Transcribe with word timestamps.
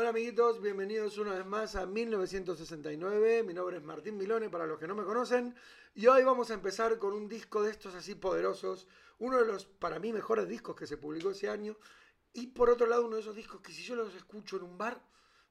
Hola 0.00 0.10
amiguitos, 0.10 0.62
bienvenidos 0.62 1.18
una 1.18 1.34
vez 1.34 1.44
más 1.44 1.74
a 1.74 1.84
1969. 1.84 3.42
Mi 3.42 3.52
nombre 3.52 3.78
es 3.78 3.82
Martín 3.82 4.16
Milone 4.16 4.48
para 4.48 4.64
los 4.64 4.78
que 4.78 4.86
no 4.86 4.94
me 4.94 5.02
conocen. 5.02 5.56
Y 5.92 6.06
hoy 6.06 6.22
vamos 6.22 6.52
a 6.52 6.54
empezar 6.54 6.98
con 6.98 7.14
un 7.14 7.28
disco 7.28 7.64
de 7.64 7.72
estos 7.72 7.96
así 7.96 8.14
poderosos. 8.14 8.86
Uno 9.18 9.38
de 9.38 9.44
los, 9.44 9.66
para 9.66 9.98
mí, 9.98 10.12
mejores 10.12 10.46
discos 10.46 10.76
que 10.76 10.86
se 10.86 10.98
publicó 10.98 11.30
ese 11.30 11.48
año. 11.48 11.76
Y 12.32 12.46
por 12.46 12.70
otro 12.70 12.86
lado, 12.86 13.06
uno 13.06 13.16
de 13.16 13.22
esos 13.22 13.34
discos 13.34 13.60
que 13.60 13.72
si 13.72 13.82
yo 13.82 13.96
los 13.96 14.14
escucho 14.14 14.58
en 14.58 14.62
un 14.62 14.78
bar, 14.78 15.02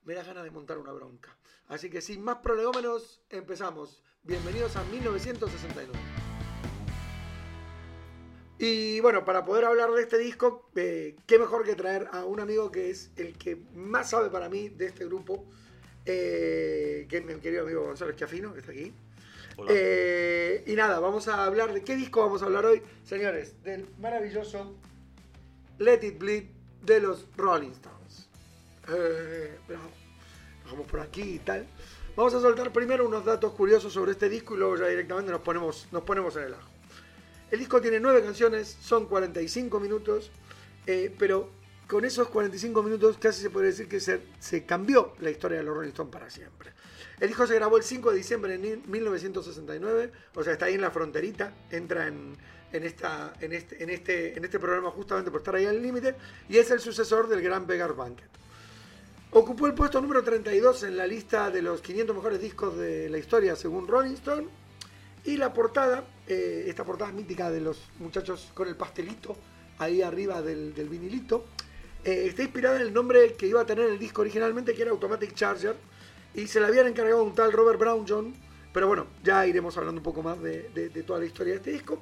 me 0.04 0.14
da 0.14 0.24
ganas 0.24 0.46
de 0.46 0.52
montar 0.52 0.78
una 0.78 0.94
bronca. 0.94 1.38
Así 1.68 1.90
que 1.90 2.00
sin 2.00 2.24
más 2.24 2.38
prolegómenos, 2.38 3.20
empezamos. 3.30 4.02
Bienvenidos 4.24 4.78
a 4.78 4.84
1969. 4.86 5.92
Y 8.60 9.00
bueno, 9.02 9.24
para 9.24 9.46
poder 9.46 9.66
hablar 9.66 9.92
de 9.92 10.02
este 10.02 10.18
disco, 10.18 10.68
eh, 10.76 11.16
qué 11.28 11.38
mejor 11.38 11.64
que 11.64 11.76
traer 11.76 12.08
a 12.12 12.26
un 12.26 12.40
amigo 12.40 12.72
que 12.72 12.90
es 12.90 13.12
el 13.16 13.38
que 13.38 13.58
más 13.76 14.10
sabe 14.10 14.30
para 14.30 14.50
mí 14.50 14.70
de 14.70 14.88
este 14.88 15.06
grupo, 15.06 15.46
eh, 16.06 17.06
que 17.08 17.18
es 17.18 17.26
mi 17.26 17.36
querido 17.36 17.64
amigo 17.64 17.84
Gonzalo 17.84 18.12
Esquiafino, 18.12 18.54
que 18.54 18.62
está 18.62 18.72
aquí. 18.72 18.94
Eh, 19.70 20.64
y 20.66 20.74
nada, 20.74 21.00
vamos 21.00 21.28
a 21.28 21.44
hablar 21.46 21.74
de 21.74 21.84
qué 21.84 21.96
disco 21.96 22.22
vamos 22.22 22.42
a 22.42 22.46
hablar 22.46 22.66
hoy, 22.66 22.82
señores, 23.04 23.62
del 23.64 23.88
maravilloso 24.00 24.76
Let 25.78 26.04
It 26.04 26.18
Bleed 26.18 26.46
de 26.84 27.00
los 27.00 27.28
Rolling 27.38 27.72
Stones. 27.72 28.30
bravo. 29.68 29.90
Nos 30.64 30.72
vamos 30.72 30.88
por 30.88 31.00
aquí 31.00 31.22
y 31.22 31.40
tal. 31.40 31.68
Vamos 32.16 32.34
a 32.34 32.42
soltar 32.42 32.74
primero 32.74 33.08
unos 33.08 33.24
datos 33.24 33.54
curiosos 33.54 33.94
sobre 33.94 34.14
este 34.14 34.30
disco 34.30 34.56
y 34.56 34.58
luego 34.58 34.78
ya 34.78 34.88
directamente 34.88 35.32
nos 35.32 35.42
ponemos, 35.42 35.88
nos 35.92 36.02
ponemos 36.02 36.36
en 36.38 36.44
el 36.44 36.54
ajo. 36.56 36.77
El 37.50 37.60
disco 37.60 37.82
tiene 37.82 38.00
nueve 38.00 38.22
canciones, 38.22 38.78
son 38.82 39.06
45 39.06 39.80
minutos, 39.80 40.32
eh, 40.86 41.14
pero 41.18 41.50
con 41.88 42.04
esos 42.04 42.28
45 42.28 42.84
minutos 42.84 43.18
casi 43.18 43.42
se 43.42 43.50
puede 43.50 43.68
decir 43.68 43.88
que 43.88 44.00
se, 44.00 44.22
se, 44.40 44.66
cambió 44.66 45.14
la 45.20 45.32
historia 45.32 45.60
de 45.60 45.64
los 45.64 45.76
Rolling 45.76 45.90
Stones 45.90 46.12
para 46.12 46.30
siempre. 46.30 46.72
El 47.20 47.30
disco 47.30 47.48
se 47.48 47.56
grabó 47.56 47.78
el 47.78 47.84
5 47.84 48.12
de 48.12 48.18
diciembre 48.18 48.58
de 48.58 48.78
1969, 48.86 50.12
o 50.36 50.44
sea, 50.44 50.54
está 50.54 50.66
ahí 50.66 50.76
en 50.76 50.82
la 50.82 50.92
fronterita, 50.92 51.54
entra 51.72 52.08
en, 52.08 52.36
en, 52.74 52.84
esta, 52.84 53.34
en, 53.40 53.54
este, 53.54 53.82
en, 53.82 53.90
este, 53.90 54.38
en 54.38 54.44
este 54.44 54.60
programa 54.60 54.92
justamente 54.92 55.32
por 55.32 55.40
estar 55.40 55.56
ahí 55.56 55.66
al 55.66 55.82
límite, 55.82 56.16
y 56.50 56.58
es 56.58 56.70
el 56.72 56.82
sucesor 56.82 57.28
del 57.30 57.42
Gran 57.42 57.66
Beggar 57.66 57.96
Banquet. 57.96 58.30
Ocupó 59.32 59.68
el 59.68 59.74
puesto 59.74 60.02
número 60.02 60.24
32 60.24 60.84
en 60.84 60.98
la 60.98 61.08
lista 61.08 61.50
de 61.50 61.62
los 61.62 61.82
500 61.82 62.16
mejores 62.16 62.42
discos 62.42 62.78
de 62.78 63.10
la 63.10 63.18
historia 63.18 63.56
según 63.56 63.88
Rolling 63.88 64.14
Stone 64.14 64.48
y 65.26 65.38
la 65.38 65.54
portada, 65.54 66.06
eh, 66.28 66.66
esta 66.68 66.84
portada 66.84 67.12
mítica 67.12 67.50
de 67.50 67.62
los 67.62 67.90
muchachos 68.00 68.52
con 68.54 68.68
el 68.68 68.76
pastelito 68.76 69.38
ahí 69.80 70.02
arriba 70.02 70.42
del, 70.42 70.74
vinilito, 70.90 71.46
eh, 72.04 72.26
está 72.28 72.44
inspirada 72.44 72.78
en 72.78 72.84
el 72.84 72.94
nombre 72.94 73.34
que 73.34 73.48
iba 73.48 73.62
a 73.62 73.66
tener 73.66 73.86
el 73.86 74.00
disco 74.00 74.22
originalmente, 74.22 74.74
que 74.74 74.82
era 74.82 74.92
Automatic 74.92 75.34
Charger, 75.34 75.76
y 76.34 76.48
se 76.48 76.60
la 76.60 76.68
habían 76.68 76.88
encargado 76.88 77.24
un 77.24 77.34
tal 77.34 77.52
Robert 77.52 77.80
Brown 77.80 78.06
John, 78.08 78.34
pero 78.74 78.88
bueno, 78.88 79.08
ya 79.24 79.46
iremos 79.46 79.78
hablando 79.78 80.00
un 80.00 80.04
poco 80.04 80.22
más 80.22 80.42
de, 80.42 81.04
toda 81.06 81.20
la 81.20 81.26
historia 81.26 81.54
de 81.54 81.58
este 81.58 81.72
disco. 81.72 82.02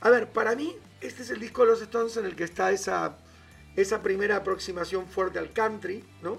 A 0.00 0.10
ver, 0.10 0.28
para 0.30 0.54
mí, 0.54 0.76
este 1.00 1.22
es 1.22 1.30
el 1.30 1.40
disco 1.40 1.62
de 1.62 1.72
los 1.72 1.82
Stones 1.82 2.16
en 2.16 2.26
el 2.26 2.34
que 2.34 2.44
está 2.44 2.72
esa, 2.72 3.18
esa 3.76 4.02
primera 4.02 4.36
aproximación 4.36 5.06
fuerte 5.06 5.38
al 5.38 5.52
country, 5.52 6.04
¿no? 6.22 6.38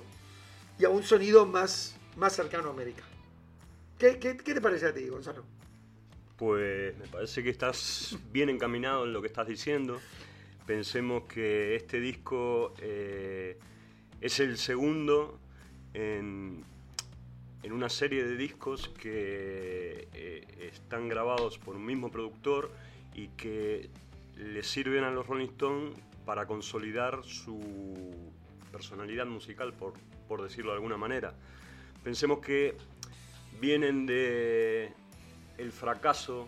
Y 0.78 0.86
a 0.86 0.90
un 0.90 1.04
sonido 1.04 1.46
más, 1.46 1.96
más 2.18 2.34
cercano 2.34 2.70
a 2.70 2.72
América. 2.72 3.04
¿Qué, 3.98 4.20
qué, 4.20 4.36
qué 4.36 4.54
te 4.54 4.62
parece 4.62 4.88
a 4.88 4.94
ti, 4.94 5.08
Gonzalo? 5.08 5.55
Pues 6.38 6.98
me 6.98 7.08
parece 7.08 7.44
que 7.44 7.50
estás 7.50 8.18
bien 8.34 8.50
encaminado 8.50 9.06
en 9.06 9.14
lo 9.14 9.22
que 9.22 9.28
estás 9.28 9.48
diciendo. 9.48 10.02
Pensemos 10.66 11.24
que 11.24 11.76
este 11.76 12.02
disco 12.02 12.74
eh, 12.82 13.58
es 14.20 14.40
el 14.42 14.58
segundo 14.58 15.40
en, 15.94 16.66
una 17.72 17.90
serie 17.90 18.26
de 18.26 18.36
discos 18.36 18.90
que 18.90 20.08
eh, 20.14 20.70
están 20.74 21.08
grabados 21.08 21.58
por 21.58 21.78
un 21.78 21.86
mismo 21.86 22.12
productor 22.12 22.72
y 23.14 23.30
que 23.30 23.90
le 24.38 24.62
sirven 24.62 25.04
a 25.04 25.12
los 25.12 25.26
Rolling 25.26 25.48
Stones 25.48 25.96
para 26.26 26.46
consolidar 26.48 27.24
su 27.24 28.14
personalidad 28.72 29.26
musical, 29.26 29.74
por, 29.74 29.94
por 30.28 30.44
decirlo 30.44 30.72
de 30.72 30.76
alguna 30.76 30.98
manera. 30.98 31.34
Pensemos 32.04 32.40
que 32.40 32.76
vienen 33.60 34.06
de 34.06 34.94
el 35.58 35.72
fracaso 35.72 36.48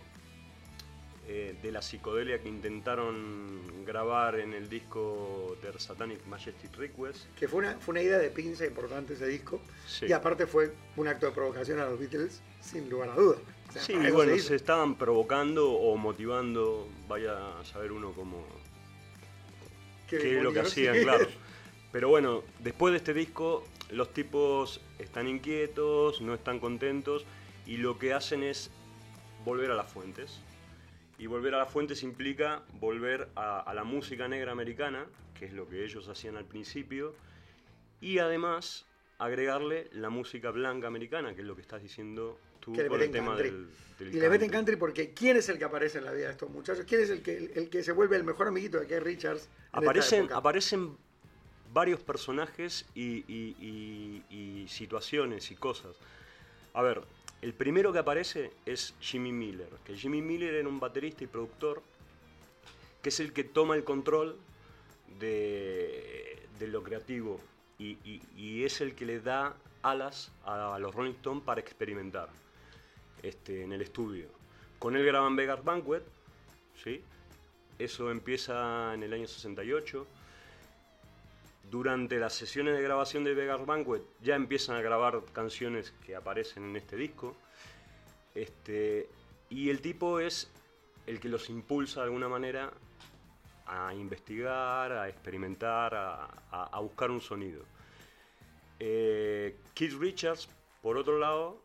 eh, 1.30 1.54
de 1.62 1.72
la 1.72 1.82
psicodelia 1.82 2.38
que 2.38 2.48
intentaron 2.48 3.84
grabar 3.84 4.40
en 4.40 4.54
el 4.54 4.70
disco 4.70 5.58
The 5.60 5.78
Satanic 5.78 6.24
Majestic 6.26 6.74
Request. 6.74 7.26
Que 7.38 7.46
fue 7.46 7.58
una, 7.58 7.76
fue 7.76 7.92
una 7.92 8.00
idea 8.00 8.16
de 8.16 8.30
pinza 8.30 8.64
importante 8.64 9.12
ese 9.12 9.26
disco. 9.26 9.60
Y 10.00 10.12
aparte 10.12 10.46
fue 10.46 10.72
un 10.96 11.06
acto 11.06 11.26
de 11.26 11.32
provocación 11.32 11.80
a 11.80 11.84
los 11.84 11.98
Beatles, 11.98 12.40
sin 12.62 12.88
lugar 12.88 13.10
a 13.10 13.16
dudas. 13.16 13.40
sí, 13.78 13.94
bueno, 14.10 14.38
se, 14.38 14.54
estaban 14.54 14.94
provocando 14.94 15.70
o 15.70 15.98
motivando, 15.98 16.88
vaya 17.06 17.58
a 17.58 17.64
saber 17.66 17.92
uno 17.92 18.12
cómo. 18.12 18.46
Qué, 20.08 20.38
es 20.38 20.42
lo 20.42 20.50
que 20.54 20.60
hacían, 20.60 21.02
claro. 21.02 21.26
Pero 21.92 22.08
bueno, 22.08 22.42
después 22.60 22.92
de 22.92 22.96
este 22.96 23.12
disco, 23.12 23.64
los 23.90 24.14
tipos 24.14 24.80
están 24.98 25.28
inquietos, 25.28 26.22
no 26.22 26.32
están 26.32 26.58
contentos 26.58 27.26
y 27.66 27.76
lo 27.76 27.98
que 27.98 28.14
hacen 28.14 28.42
es 28.42 28.70
volver 29.48 29.70
a 29.70 29.74
las 29.74 29.90
fuentes. 29.90 30.40
Y 31.18 31.26
volver 31.26 31.54
a 31.54 31.58
las 31.58 31.70
fuentes 31.70 32.02
implica 32.02 32.62
volver 32.74 33.28
a, 33.34 33.72
la 33.74 33.82
música 33.82 34.28
negra 34.28 34.52
americana, 34.52 35.06
que 35.34 35.46
es 35.46 35.52
lo 35.52 35.66
que 35.68 35.84
ellos 35.84 36.08
hacían 36.08 36.36
al 36.36 36.44
principio, 36.44 37.14
y 38.00 38.18
además 38.18 38.84
agregarle 39.18 39.88
la 39.92 40.10
música 40.10 40.50
blanca 40.50 40.86
americana, 40.86 41.34
que 41.34 41.40
es 41.40 41.46
lo 41.46 41.56
que 41.56 41.62
estás 41.62 41.82
diciendo 41.82 42.38
tú 42.60 42.72
con 42.72 43.00
el 43.00 43.10
tema 43.10 43.36
del, 43.36 43.68
del, 43.98 44.14
Y 44.14 44.20
le 44.20 44.28
meten 44.28 44.50
country 44.50 44.76
porque 44.76 45.12
¿quién 45.12 45.36
es 45.36 45.48
el 45.48 45.58
que 45.58 45.64
aparece 45.64 45.98
en 45.98 46.04
la 46.04 46.12
vida 46.12 46.26
de 46.26 46.32
estos 46.32 46.50
muchachos? 46.50 46.84
¿Quién 46.86 47.00
es 47.00 47.10
el 47.10 47.22
que, 47.22 47.36
el, 47.52 47.68
que 47.68 47.82
se 47.82 47.90
vuelve 47.90 48.16
el 48.16 48.24
mejor 48.24 48.46
amiguito 48.46 48.78
de 48.78 48.86
Keith 48.86 49.02
Richards? 49.02 49.48
Aparecen, 49.72 50.30
aparecen 50.32 50.96
varios 51.72 52.00
personajes 52.00 52.86
y, 52.94 53.24
y 53.26 54.66
situaciones 54.68 55.50
y 55.50 55.56
cosas. 55.56 55.96
A 56.74 56.82
ver, 56.82 57.02
el 57.40 57.54
primero 57.54 57.92
que 57.92 58.00
aparece 58.00 58.50
es 58.66 58.94
Jimmy 59.00 59.32
Miller, 59.32 59.68
que 59.84 59.96
Jimmy 59.96 60.22
Miller 60.22 60.54
era 60.54 60.68
un 60.68 60.80
baterista 60.80 61.24
y 61.24 61.26
productor 61.26 61.82
que 63.02 63.10
es 63.10 63.20
el 63.20 63.32
que 63.32 63.44
toma 63.44 63.76
el 63.76 63.84
control 63.84 64.36
de, 65.20 66.46
lo 66.60 66.82
creativo 66.82 67.40
y, 67.78 68.64
es 68.64 68.80
el 68.80 68.94
que 68.94 69.06
le 69.06 69.20
da 69.20 69.56
alas 69.82 70.32
a, 70.44 70.78
los 70.80 70.94
Rolling 70.94 71.12
Stones 71.12 71.44
para 71.44 71.60
experimentar 71.60 72.28
este, 73.22 73.62
en 73.62 73.72
el 73.72 73.82
estudio. 73.82 74.26
Con 74.80 74.96
él 74.96 75.06
graban 75.06 75.36
Vegas 75.36 75.62
Banquet, 75.64 76.02
¿sí? 76.82 77.02
eso 77.78 78.10
empieza 78.10 78.92
en 78.94 79.04
el 79.04 79.12
año 79.12 79.28
68 79.28 80.06
durante 81.70 82.18
las 82.18 82.34
sesiones 82.34 82.76
de 82.76 82.82
grabación 82.82 83.24
de 83.24 83.34
Vegas 83.34 83.64
Banquet 83.64 84.02
ya 84.22 84.34
empiezan 84.34 84.76
a 84.76 84.80
grabar 84.80 85.22
canciones 85.32 85.92
que 86.04 86.16
aparecen 86.16 86.64
en 86.64 86.76
este 86.76 86.96
disco. 86.96 87.36
Este, 88.34 89.08
y 89.50 89.70
el 89.70 89.80
tipo 89.80 90.20
es 90.20 90.50
el 91.06 91.20
que 91.20 91.28
los 91.28 91.48
impulsa 91.50 92.00
de 92.00 92.06
alguna 92.06 92.28
manera 92.28 92.72
a 93.66 93.92
investigar, 93.94 94.92
a 94.92 95.08
experimentar, 95.08 95.94
a, 95.94 96.80
buscar 96.80 97.10
un 97.10 97.20
sonido. 97.20 97.62
Eh, 98.78 99.56
Keith 99.74 99.94
Richards, 99.98 100.48
por 100.80 100.96
otro 100.96 101.18
lado, 101.18 101.60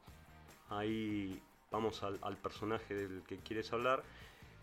ahí 0.69 1.41
vamos 1.71 2.03
al, 2.03 2.37
personaje 2.37 2.93
del 2.93 3.23
que 3.23 3.37
quieres 3.37 3.71
hablar, 3.71 4.03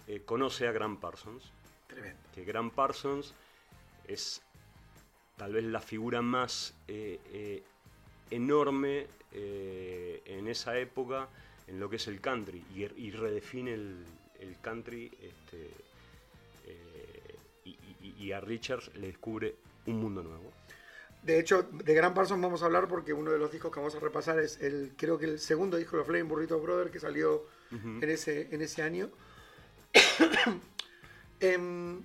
eh, 0.06 0.22
conoce 0.24 0.68
a 0.68 0.72
Grant 0.72 1.00
Parsons. 1.00 1.50
Tremendo. 1.86 2.20
Que 2.34 2.44
Grant 2.44 2.72
Parsons 2.74 3.34
es 4.06 4.42
tal 5.40 5.54
vez 5.54 5.64
la 5.64 5.80
figura 5.80 6.20
más 6.20 6.74
eh, 6.86 7.18
eh, 7.32 7.62
enorme 8.30 9.06
eh, 9.32 10.20
en 10.26 10.46
esa 10.48 10.78
época 10.78 11.30
en 11.66 11.80
lo 11.80 11.88
que 11.88 11.96
es 11.96 12.08
el 12.08 12.20
country 12.20 12.62
y, 12.74 13.10
redefine 13.10 13.72
el, 13.72 14.04
country 14.60 15.10
este, 15.22 15.70
y, 17.64 18.32
a 18.32 18.40
Richards 18.40 18.94
le 18.96 19.06
descubre 19.06 19.54
un 19.86 19.98
mundo 19.98 20.22
nuevo. 20.22 20.52
de 21.22 21.40
hecho, 21.40 21.62
de 21.62 21.94
Gran 21.94 22.12
Parsons 22.12 22.42
vamos 22.42 22.62
a 22.62 22.66
hablar 22.66 22.86
porque 22.86 23.14
uno 23.14 23.30
de 23.30 23.38
los 23.38 23.50
discos 23.50 23.72
que 23.72 23.80
vamos 23.80 23.94
a 23.94 24.00
repasar 24.00 24.38
es 24.40 24.60
el, 24.60 24.92
creo 24.94 25.16
que 25.16 25.24
el 25.24 25.38
segundo 25.38 25.78
disco 25.78 25.92
de 25.92 25.98
los 26.00 26.06
Flaming 26.06 26.28
Burritos 26.28 26.62
Brothers 26.62 26.90
que 26.90 27.00
salió 27.00 27.46
en, 27.70 28.10
ese, 28.10 28.54
en 28.54 28.60
ese 28.60 28.82
año. 28.82 29.08
Em, 31.42 32.02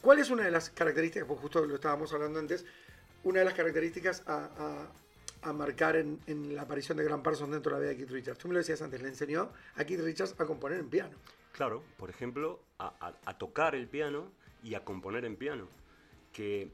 ¿Cuál 0.00 0.18
es 0.18 0.30
una 0.30 0.44
de 0.44 0.50
las 0.50 0.70
características, 0.70 1.26
pues 1.26 1.40
justo 1.40 1.64
lo 1.64 1.74
estábamos 1.74 2.12
hablando 2.12 2.38
antes, 2.38 2.64
una 3.24 3.40
de 3.40 3.44
las 3.44 3.54
características 3.54 4.22
a, 4.26 4.88
a, 5.42 5.52
marcar 5.52 5.96
en, 5.96 6.20
en, 6.26 6.54
la 6.54 6.62
aparición 6.62 6.98
de 6.98 7.04
Gran 7.04 7.22
Parsons 7.22 7.52
dentro 7.52 7.72
de 7.72 7.76
la 7.76 7.80
vida 7.80 7.90
de 7.90 7.96
Keith 7.96 8.10
Richards? 8.10 8.38
Tú 8.38 8.48
me 8.48 8.54
lo 8.54 8.58
decías 8.58 8.82
antes, 8.82 9.00
le 9.00 9.08
enseñó 9.08 9.50
a 9.74 9.84
Keith 9.84 10.00
Richards 10.00 10.34
a 10.38 10.44
componer 10.44 10.78
en 10.78 10.88
piano. 10.88 11.16
Claro, 11.52 11.82
por 11.96 12.10
ejemplo, 12.10 12.60
a, 12.78 13.14
a 13.24 13.38
tocar 13.38 13.74
el 13.74 13.88
piano 13.88 14.30
y 14.62 14.74
a 14.74 14.84
componer 14.84 15.24
en 15.24 15.36
piano. 15.36 15.68
Que 16.32 16.70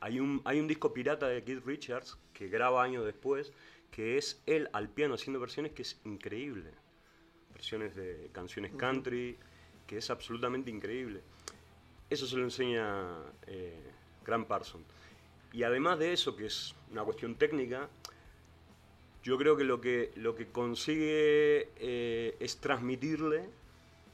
hay 0.00 0.18
un, 0.18 0.42
hay 0.44 0.58
un 0.58 0.66
disco 0.66 0.92
pirata 0.92 1.28
de 1.28 1.44
Keith 1.44 1.64
Richards 1.64 2.18
que 2.32 2.48
graba 2.48 2.82
años 2.82 3.04
después, 3.04 3.52
que 3.92 4.18
es 4.18 4.42
él 4.46 4.68
al 4.72 4.88
piano 4.88 5.14
haciendo 5.14 5.38
versiones 5.38 5.72
que 5.72 5.82
es 5.82 6.00
increíble. 6.04 6.70
Versiones 7.52 7.94
de 7.94 8.30
canciones 8.32 8.72
country, 8.72 9.38
que 9.86 9.98
es 9.98 10.10
absolutamente 10.10 10.70
increíble. 10.70 11.20
Eso 12.12 12.26
se 12.26 12.36
lo 12.36 12.44
enseña 12.44 13.16
eh, 13.46 13.80
Grant 14.26 14.46
Parson. 14.46 14.84
Y 15.52 15.62
además 15.62 15.98
de 15.98 16.12
eso, 16.12 16.36
que 16.36 16.46
es 16.46 16.74
una 16.90 17.04
cuestión 17.04 17.36
técnica, 17.36 17.88
yo 19.22 19.38
creo 19.38 19.56
que 19.56 19.64
lo 19.64 19.80
que, 19.80 20.12
lo 20.16 20.34
que 20.34 20.46
consigue 20.48 21.70
eh, 21.76 22.36
es 22.38 22.58
transmitirle 22.58 23.48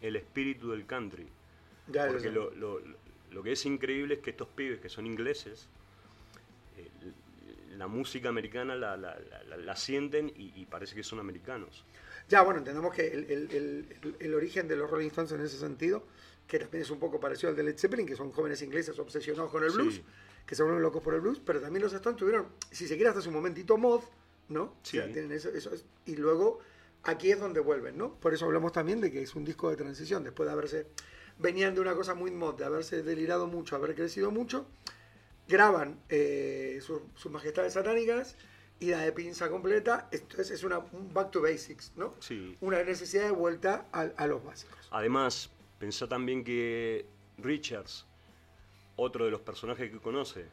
el 0.01 0.15
espíritu 0.15 0.71
del 0.71 0.87
country. 0.87 1.27
Porque 1.87 2.31
lo, 2.31 2.51
lo, 2.55 2.81
lo, 3.31 3.43
que 3.43 3.53
es 3.53 3.67
increíble 3.67 4.15
es 4.15 4.21
que 4.21 4.31
estos 4.31 4.49
pibes 4.49 4.79
que 4.79 4.89
son 4.89 5.07
ingleses, 5.07 5.69
la 7.79 7.87
música 7.87 8.29
americana 8.29 8.75
la, 8.77 8.97
la, 8.97 9.17
la, 9.57 9.77
sienten 9.77 10.33
y, 10.37 10.67
parece 10.67 10.95
que 10.95 11.03
son 11.03 11.21
americanos. 11.21 11.85
Ya, 12.29 12.43
bueno, 12.43 12.59
entendemos 12.59 12.95
que 12.95 13.07
el, 13.07 13.25
el, 13.31 14.17
el, 14.21 14.35
origen 14.35 14.69
de 14.69 14.77
los 14.77 14.91
Rolling 14.91 15.09
Stones 15.09 15.33
en 15.33 15.41
ese 15.41 15.59
sentido, 15.59 16.05
que 16.49 16.59
también 16.59 16.83
es 16.83 16.91
un 16.91 16.99
poco 16.99 17.21
parecido 17.21 17.51
al 17.51 17.57
de 17.57 17.63
Led 17.63 17.79
Zeppelin, 17.79 18.07
que 18.07 18.17
son 18.17 18.33
jóvenes 18.33 18.63
ingleses 18.63 18.99
obsesionados 18.99 19.53
con 19.53 19.63
el 19.63 19.71
blues, 19.71 20.01
que 20.47 20.55
se 20.55 20.63
vuelven 20.63 20.83
locos 20.83 21.03
por 21.03 21.15
el 21.15 21.21
blues, 21.21 21.41
pero 21.45 21.61
también 21.61 21.83
los 21.83 21.93
Stones 21.93 22.19
tuvieron, 22.19 22.49
si 22.71 22.89
se 22.89 22.95
quiere, 22.97 23.11
hasta 23.11 23.21
su 23.21 23.31
momentito 23.31 23.77
mod, 23.77 24.01
¿no? 24.49 24.75
Sí. 24.83 24.99
tienen 25.13 25.31
eso, 25.31 25.51
eso 25.51 25.71
y 26.07 26.17
luego 26.17 26.61
aquí 27.05 27.31
es 27.31 27.39
donde 27.39 27.61
vuelven, 27.61 27.99
¿no? 27.99 28.15
Por 28.15 28.33
eso 28.33 28.47
hablamos 28.47 28.73
también 28.73 29.01
de 29.01 29.13
que 29.13 29.23
es 29.23 29.35
un 29.35 29.45
disco 29.45 29.69
de 29.69 29.77
transición, 29.77 30.25
después 30.25 30.47
de 30.47 30.53
haberse, 30.55 30.87
venían 31.39 31.75
de 31.75 31.83
una 31.83 31.95
cosa 31.95 32.15
muy 32.15 32.31
mod, 32.31 32.57
de 32.57 32.65
haberse 32.65 33.03
delirado 33.03 33.47
mucho, 33.47 33.77
haber 33.77 33.95
crecido 33.95 34.31
mucho, 34.31 34.67
graban 35.47 36.01
eh, 36.09 36.81
sus 36.81 37.31
majestades 37.31 37.75
satánicas 37.75 38.37
y 38.81 38.87
la 38.87 39.01
de 39.01 39.13
pinza 39.13 39.51
completa. 39.51 40.09
Entonces 40.13 40.51
es 40.51 40.65
una, 40.65 40.79
un 40.79 41.13
back 41.13 41.31
to 41.31 41.43
basics, 41.43 41.93
¿no? 41.97 42.15
Sí. 42.21 42.57
Una 42.61 42.83
necesidad 42.83 43.25
de 43.25 43.33
vuelta 43.33 43.87
a, 43.93 44.27
los 44.27 44.45
básicos. 44.45 44.89
Además, 44.91 45.51
pensá 45.79 46.09
también 46.09 46.45
que 46.45 47.07
Richards, 47.39 48.07
otro 48.97 49.25
de 49.25 49.31
los 49.31 49.41
personajes 49.41 49.91
que 49.91 49.99
conoce 49.99 50.47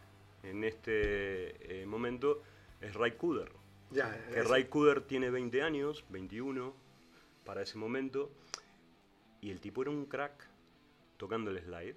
en 0.43 0.63
este 0.63 1.81
eh, 1.81 1.85
momento, 1.85 2.41
es 2.81 2.93
Ray 2.93 3.13
Cooder. 3.13 3.51
Ya, 3.91 4.15
que 4.31 4.43
Ray 4.43 4.65
Cooder 4.65 5.01
tiene 5.01 5.29
20 5.29 5.61
años, 5.61 6.05
21 6.09 6.73
para 7.43 7.61
ese 7.61 7.77
momento, 7.77 8.31
y 9.41 9.51
el 9.51 9.59
tipo 9.61 9.81
era 9.81 9.91
un 9.91 10.05
crack 10.05 10.47
tocando 11.17 11.51
el 11.51 11.59
slide. 11.59 11.95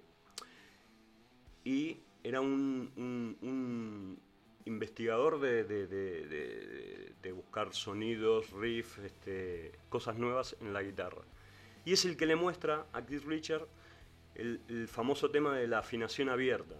Y 1.63 1.99
era 2.23 2.41
un, 2.41 4.19
investigador 4.65 5.39
de, 5.39 7.31
buscar 7.33 7.73
sonidos, 7.73 8.51
riffs, 8.51 8.99
este, 8.99 9.71
cosas 9.89 10.17
nuevas 10.17 10.55
en 10.61 10.73
la 10.73 10.83
guitarra. 10.83 11.23
Y 11.89 11.93
es 11.93 12.05
el 12.05 12.15
que 12.17 12.25
le 12.25 12.35
muestra 12.35 12.85
a 12.93 13.01
Keith 13.05 13.23
Richard 13.25 13.65
el, 14.35 14.87
famoso 14.87 15.29
tema 15.31 15.57
de 15.57 15.67
la 15.67 15.79
afinación 15.79 16.29
abierta. 16.29 16.75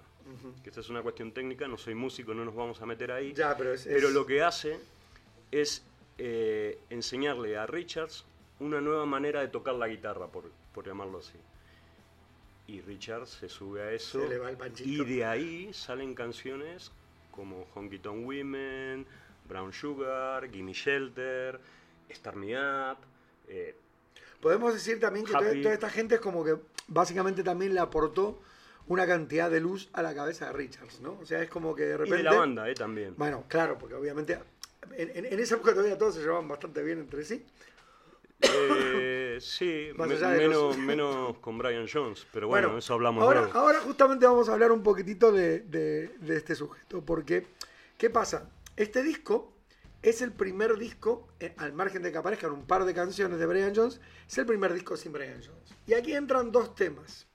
Que 0.63 0.69
esta 0.69 0.81
es 0.81 0.89
una 0.89 1.01
cuestión 1.01 1.31
técnica, 1.31 1.67
no 1.67 1.77
soy 1.77 1.95
músico, 1.95 2.33
no 2.35 2.45
nos 2.45 2.53
vamos 2.53 2.79
a 2.81 2.85
meter 2.85 3.11
ahí. 3.11 3.33
pero, 3.57 4.09
lo 4.11 4.25
que 4.25 4.43
hace 4.43 4.79
es 5.51 5.83
eh, 6.19 6.77
enseñarle 6.91 7.57
a 7.57 7.65
Richards 7.65 8.23
una 8.59 8.79
nueva 8.79 9.07
manera 9.07 9.41
de 9.41 9.47
tocar 9.47 9.73
la 9.73 9.87
guitarra, 9.87 10.27
por 10.27 10.85
llamarlo 10.85 11.17
así 11.17 11.39
y 12.69 12.81
Richard 12.81 13.25
se 13.25 13.49
sube 13.49 13.81
a 13.81 13.91
eso. 13.91 14.21
y 14.85 15.03
de 15.03 15.25
ahí 15.25 15.73
salen 15.73 16.13
canciones 16.13 16.91
como 17.31 17.65
Honky 17.73 17.97
Tonk 17.97 18.27
Women, 18.27 19.07
Brown 19.47 19.73
Sugar, 19.73 20.49
Gimme 20.51 20.73
Shelter, 20.73 21.59
Start 22.11 22.37
Me 22.37 22.55
Up. 22.55 22.97
Eh, 23.47 23.75
Podemos 24.41 24.73
decir 24.73 24.99
también 24.99 25.25
que 25.25 25.33
toda, 25.33 25.51
esta 25.51 25.89
gente 25.89 26.15
es 26.15 26.21
como 26.21 26.43
que 26.43 26.57
básicamente 26.87 27.43
también 27.43 27.73
le 27.73 27.79
aportó 27.79 28.41
una 28.87 29.05
cantidad 29.05 29.51
de 29.51 29.59
luz 29.59 29.89
a 29.93 30.01
la 30.01 30.15
cabeza 30.15 30.47
de 30.47 30.53
Richards, 30.53 31.01
¿no? 31.01 31.17
O 31.21 31.25
sea, 31.25 31.41
es 31.43 31.49
como 31.49 31.75
que 31.75 31.83
de 31.83 31.97
repente... 31.97 32.15
Y 32.15 32.23
de 32.23 32.23
la 32.23 32.33
banda, 32.33 32.69
¿eh? 32.69 32.73
También. 32.73 33.13
Bueno, 33.17 33.43
claro, 33.47 33.77
porque 33.77 33.95
obviamente 33.95 34.39
en, 34.95 35.25
en 35.25 35.39
esa 35.39 35.55
época 35.55 35.73
todavía 35.73 35.97
todos 35.97 36.15
se 36.15 36.21
llevaban 36.21 36.47
bastante 36.47 36.81
bien 36.81 36.99
entre 36.99 37.23
sí. 37.23 37.45
Eh, 38.41 39.37
sí, 39.41 39.89
menos, 39.97 41.37
con 41.41 41.57
Brian 41.57 41.87
Jones, 41.91 42.25
pero 42.31 42.47
bueno, 42.47 42.77
eso 42.77 42.93
hablamos 42.93 43.23
ahora, 43.23 43.49
Ahora 43.53 43.79
justamente 43.79 44.25
vamos 44.25 44.49
a 44.49 44.53
hablar 44.53 44.71
un 44.71 44.83
poquitito 44.83 45.31
de, 45.31 46.11
este 46.27 46.55
sujeto, 46.55 47.01
porque, 47.03 47.47
¿qué 47.97 48.09
pasa? 48.09 48.49
Este 48.75 49.03
disco 49.03 49.53
es 50.01 50.21
el 50.21 50.31
primer 50.31 50.77
disco, 50.77 51.27
eh, 51.39 51.53
al 51.57 51.73
margen 51.73 52.01
de 52.01 52.11
que 52.11 52.17
aparezcan 52.17 52.51
un 52.51 52.65
par 52.65 52.85
de 52.85 52.93
canciones 52.93 53.39
de 53.39 53.45
Brian 53.45 53.73
Jones, 53.75 53.99
es 54.27 54.37
el 54.37 54.45
primer 54.45 54.73
disco 54.73 54.95
sin 54.97 55.11
Brian 55.11 55.41
Jones. 55.45 55.75
Y 55.87 55.93
aquí 55.93 56.13
entran 56.13 56.51
dos 56.51 56.75
temas. 56.75 57.27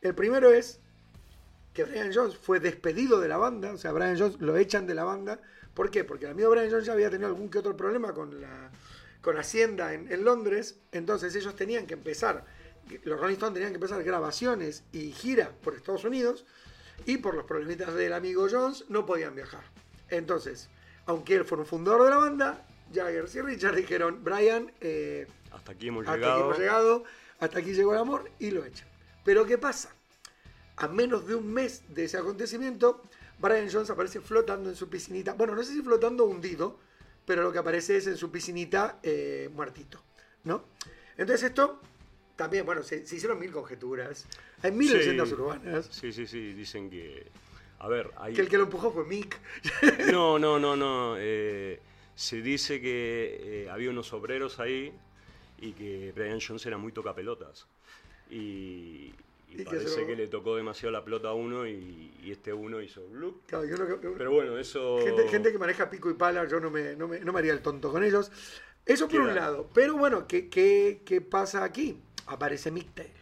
El 0.00 0.14
primero 0.14 0.52
es 0.52 0.80
que 1.72 1.84
Brian 1.84 2.12
Jones 2.14 2.36
fue 2.36 2.60
despedido 2.60 3.20
de 3.20 3.28
la 3.28 3.36
banda, 3.36 3.72
o 3.72 3.78
sea, 3.78 3.92
Brian 3.92 4.18
Jones 4.18 4.40
lo 4.40 4.56
echan 4.56 4.86
de 4.86 4.94
la 4.94 5.04
banda. 5.04 5.40
¿Por 5.74 5.90
qué? 5.90 6.04
Porque 6.04 6.26
el 6.26 6.32
amigo 6.32 6.50
Brian 6.50 6.70
Jones 6.70 6.86
ya 6.86 6.92
había 6.92 7.10
tenido 7.10 7.28
algún 7.28 7.50
que 7.50 7.58
otro 7.58 7.76
problema 7.76 8.12
con 8.12 8.40
la 8.40 8.70
con 9.20 9.36
Hacienda 9.36 9.92
en, 9.94 10.24
Londres, 10.24 10.78
entonces 10.92 11.34
ellos 11.34 11.56
tenían 11.56 11.86
que 11.86 11.94
empezar, 11.94 12.44
los 13.02 13.20
Rolling 13.20 13.34
Stones 13.34 13.54
tenían 13.54 13.72
que 13.72 13.76
empezar 13.76 14.02
grabaciones 14.02 14.84
y 14.92 15.10
giras 15.10 15.50
por 15.62 15.74
Estados 15.74 16.04
Unidos, 16.04 16.46
y 17.04 17.18
por 17.18 17.34
los 17.34 17.44
problemitas 17.44 17.94
del 17.94 18.12
amigo 18.12 18.46
Jones 18.50 18.84
no 18.88 19.06
podían 19.06 19.34
viajar. 19.34 19.62
Entonces, 20.08 20.68
aunque 21.08 21.36
él 21.36 21.44
fue 21.46 21.56
un 21.56 21.64
fundador 21.64 22.04
de 22.04 22.10
la 22.10 22.18
banda, 22.18 22.66
Jagger 22.92 23.24
y 23.34 23.40
Richard 23.40 23.74
dijeron, 23.74 24.22
Brian, 24.22 24.70
eh, 24.82 25.26
hasta, 25.50 25.72
aquí 25.72 25.88
hemos, 25.88 26.06
hasta 26.06 26.16
llegado. 26.16 26.34
aquí 26.34 26.42
hemos 26.42 26.58
llegado, 26.58 27.04
hasta 27.40 27.58
aquí 27.58 27.72
llegó 27.72 27.92
el 27.92 27.98
amor, 27.98 28.30
y 28.38 28.50
lo 28.50 28.62
echan. 28.62 28.86
Pero 29.24 29.46
¿qué 29.46 29.56
pasa? 29.56 29.94
A 30.76 30.86
menos 30.86 31.26
de 31.26 31.34
un 31.34 31.50
mes 31.50 31.82
de 31.88 32.04
ese 32.04 32.18
acontecimiento, 32.18 33.00
Brian 33.38 33.70
Jones 33.72 33.88
aparece 33.88 34.20
flotando 34.20 34.68
en 34.68 34.76
su 34.76 34.90
piscinita, 34.90 35.32
bueno, 35.32 35.54
no 35.54 35.62
sé 35.62 35.72
si 35.72 35.80
flotando 35.80 36.26
hundido, 36.26 36.78
pero 37.24 37.42
lo 37.42 37.52
que 37.52 37.58
aparece 37.58 37.96
es 37.96 38.06
en 38.06 38.18
su 38.18 38.30
piscinita 38.30 38.98
eh, 39.02 39.48
muertito, 39.54 40.02
¿no? 40.44 40.64
Entonces 41.16 41.48
esto 41.48 41.80
también, 42.36 42.66
bueno, 42.66 42.82
se, 42.82 42.98
hicieron 42.98 43.38
mil 43.38 43.50
conjeturas, 43.50 44.26
hay 44.62 44.72
mil 44.72 44.92
leyendas 44.92 45.32
urbanas. 45.32 45.88
Sí, 45.90 46.12
sí, 46.12 46.26
sí, 46.26 46.52
dicen 46.52 46.90
que, 46.90 47.30
a 47.80 47.88
ver, 47.88 48.10
hay... 48.16 48.34
Que 48.34 48.40
el 48.40 48.48
que 48.48 48.56
lo 48.56 48.64
empujó 48.64 48.90
fue 48.90 49.04
Mick. 49.04 49.38
no, 50.12 50.38
no, 50.38 50.58
no, 50.58 50.76
no, 50.76 51.14
eh, 51.18 51.80
se 52.14 52.42
dice 52.42 52.80
que 52.80 53.38
eh, 53.40 53.70
había 53.70 53.90
unos 53.90 54.12
obreros 54.12 54.58
ahí 54.58 54.92
y 55.60 55.72
que 55.72 56.12
Brian 56.14 56.40
Jones 56.40 56.66
era 56.66 56.76
muy 56.76 56.92
tocapelotas. 56.92 57.66
Y, 58.30 59.14
y, 59.50 59.62
parece 59.64 60.04
que, 60.06 60.16
le 60.16 60.26
tocó 60.26 60.56
demasiado 60.56 60.92
la 60.92 61.04
pelota 61.04 61.28
a 61.28 61.34
uno 61.34 61.66
y, 61.66 62.10
este 62.28 62.52
uno 62.52 62.80
hizo. 62.82 63.02
Pero 63.48 64.32
bueno, 64.32 64.58
eso... 64.58 64.98
Gente, 65.30 65.52
que 65.52 65.58
maneja 65.58 65.88
pico 65.88 66.10
y 66.10 66.14
pala, 66.14 66.46
yo 66.46 66.58
no 66.58 66.70
me, 66.70 66.96
no 66.96 67.08
me, 67.08 67.38
haría 67.38 67.52
el 67.52 67.62
tonto 67.62 67.92
con 67.92 68.02
ellos. 68.02 68.32
Eso 68.84 69.08
por 69.08 69.20
un 69.20 69.34
lado. 69.34 69.70
Pero 69.72 69.96
bueno, 69.96 70.26
¿qué, 70.26 70.48
¿qué, 70.48 71.02
qué, 71.04 71.20
pasa 71.20 71.62
aquí? 71.62 72.00
Aparece 72.26 72.70
Mick 72.70 72.92
Taylor. 72.94 73.14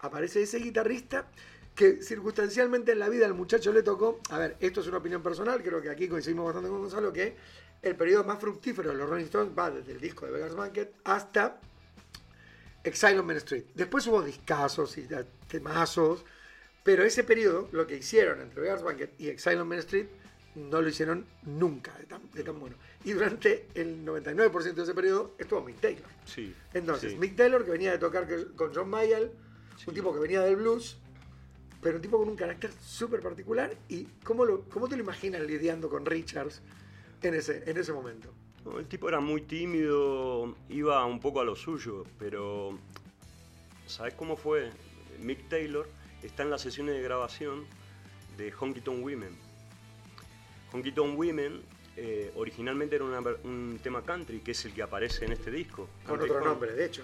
Aparece 0.00 0.42
ese 0.42 0.58
guitarrista 0.58 1.30
que 1.78 2.02
circunstancialmente 2.02 2.90
en 2.90 2.98
la 2.98 3.08
vida 3.08 3.24
al 3.24 3.34
muchacho 3.34 3.72
le 3.72 3.84
tocó... 3.84 4.18
A 4.30 4.38
ver, 4.38 4.56
esto 4.58 4.80
es 4.80 4.88
una 4.88 4.98
opinión 4.98 5.22
personal, 5.22 5.62
creo 5.62 5.80
que 5.80 5.88
aquí 5.88 6.08
coincidimos 6.08 6.46
bastante 6.46 6.68
con 6.68 6.80
Gonzalo, 6.80 7.12
que 7.12 7.36
el 7.80 7.94
periodo 7.94 8.24
más 8.24 8.40
fructífero 8.40 8.90
de 8.90 8.96
los 8.96 9.08
Rolling 9.08 9.26
Stones 9.26 9.56
va 9.56 9.70
desde 9.70 9.92
el 9.92 10.00
disco 10.00 10.26
de 10.26 10.32
Vegas 10.32 10.56
Banquet 10.56 10.92
hasta 11.04 11.60
Exile 12.82 13.20
on 13.20 13.26
Main 13.26 13.36
Street. 13.36 13.66
Después 13.76 14.04
hubo 14.08 14.22
discasos 14.22 14.98
y 14.98 15.06
temazos, 15.46 16.24
pero 16.82 17.04
ese 17.04 17.22
periodo, 17.22 17.68
lo 17.70 17.86
que 17.86 17.98
hicieron 17.98 18.40
entre 18.40 18.60
Vegas 18.60 18.82
Banquet 18.82 19.14
y 19.16 19.28
Exile 19.28 19.60
on 19.60 19.68
Main 19.68 19.78
Street, 19.78 20.08
no 20.56 20.82
lo 20.82 20.88
hicieron 20.88 21.26
nunca 21.44 21.96
de 21.96 22.06
tan, 22.42 22.58
bueno. 22.58 22.74
Y 23.04 23.12
durante 23.12 23.68
el 23.74 24.04
99% 24.04 24.74
de 24.74 24.82
ese 24.82 24.94
periodo 24.94 25.36
estuvo 25.38 25.62
Mick 25.62 25.80
Taylor. 25.80 26.10
Sí, 26.24 26.52
Entonces, 26.74 27.16
Mick 27.16 27.36
Taylor, 27.36 27.64
que 27.64 27.70
venía 27.70 27.92
de 27.92 27.98
tocar 27.98 28.26
con 28.56 28.74
John 28.74 28.90
Mayall, 28.90 29.30
un 29.86 29.94
tipo 29.94 30.12
que 30.12 30.18
venía 30.18 30.40
del 30.40 30.56
blues, 30.56 30.98
pero 31.80 31.96
un 31.96 32.02
tipo 32.02 32.18
con 32.18 32.28
un 32.28 32.36
carácter 32.36 32.72
súper 32.72 33.20
particular. 33.20 33.74
¿Y 33.88 34.04
cómo, 34.24 34.44
lo, 34.44 34.62
cómo 34.68 34.88
te 34.88 34.96
lo 34.96 35.02
imaginas 35.02 35.42
lidiando 35.42 35.88
con 35.88 36.04
Richards 36.04 36.62
en 37.22 37.34
ese, 37.34 37.68
en 37.70 37.76
ese 37.76 37.92
momento? 37.92 38.32
No, 38.64 38.78
el 38.78 38.86
tipo 38.86 39.08
era 39.08 39.20
muy 39.20 39.42
tímido, 39.42 40.54
iba 40.68 41.04
un 41.04 41.20
poco 41.20 41.40
a 41.40 41.44
lo 41.44 41.54
suyo, 41.54 42.04
pero 42.18 42.78
¿sabes 43.86 44.14
cómo 44.14 44.36
fue? 44.36 44.70
Mick 45.20 45.48
Taylor 45.48 45.88
está 46.22 46.42
en 46.42 46.50
las 46.50 46.62
sesiones 46.62 46.94
de 46.94 47.02
grabación 47.02 47.64
de 48.36 48.52
Honky 48.52 48.80
Tonk 48.80 49.04
Women. 49.04 49.36
Honky 50.72 50.92
Tonk 50.92 51.18
Women 51.18 51.62
eh, 51.96 52.32
originalmente 52.36 52.96
era 52.96 53.04
una 53.04 53.20
un 53.42 53.80
tema 53.82 54.02
country, 54.02 54.40
que 54.40 54.52
es 54.52 54.64
el 54.64 54.72
que 54.72 54.82
aparece 54.82 55.24
en 55.24 55.32
este 55.32 55.50
disco. 55.50 55.88
Con 56.06 56.20
otro 56.20 56.40
nombre, 56.40 56.72
de 56.72 56.84
hecho. 56.84 57.02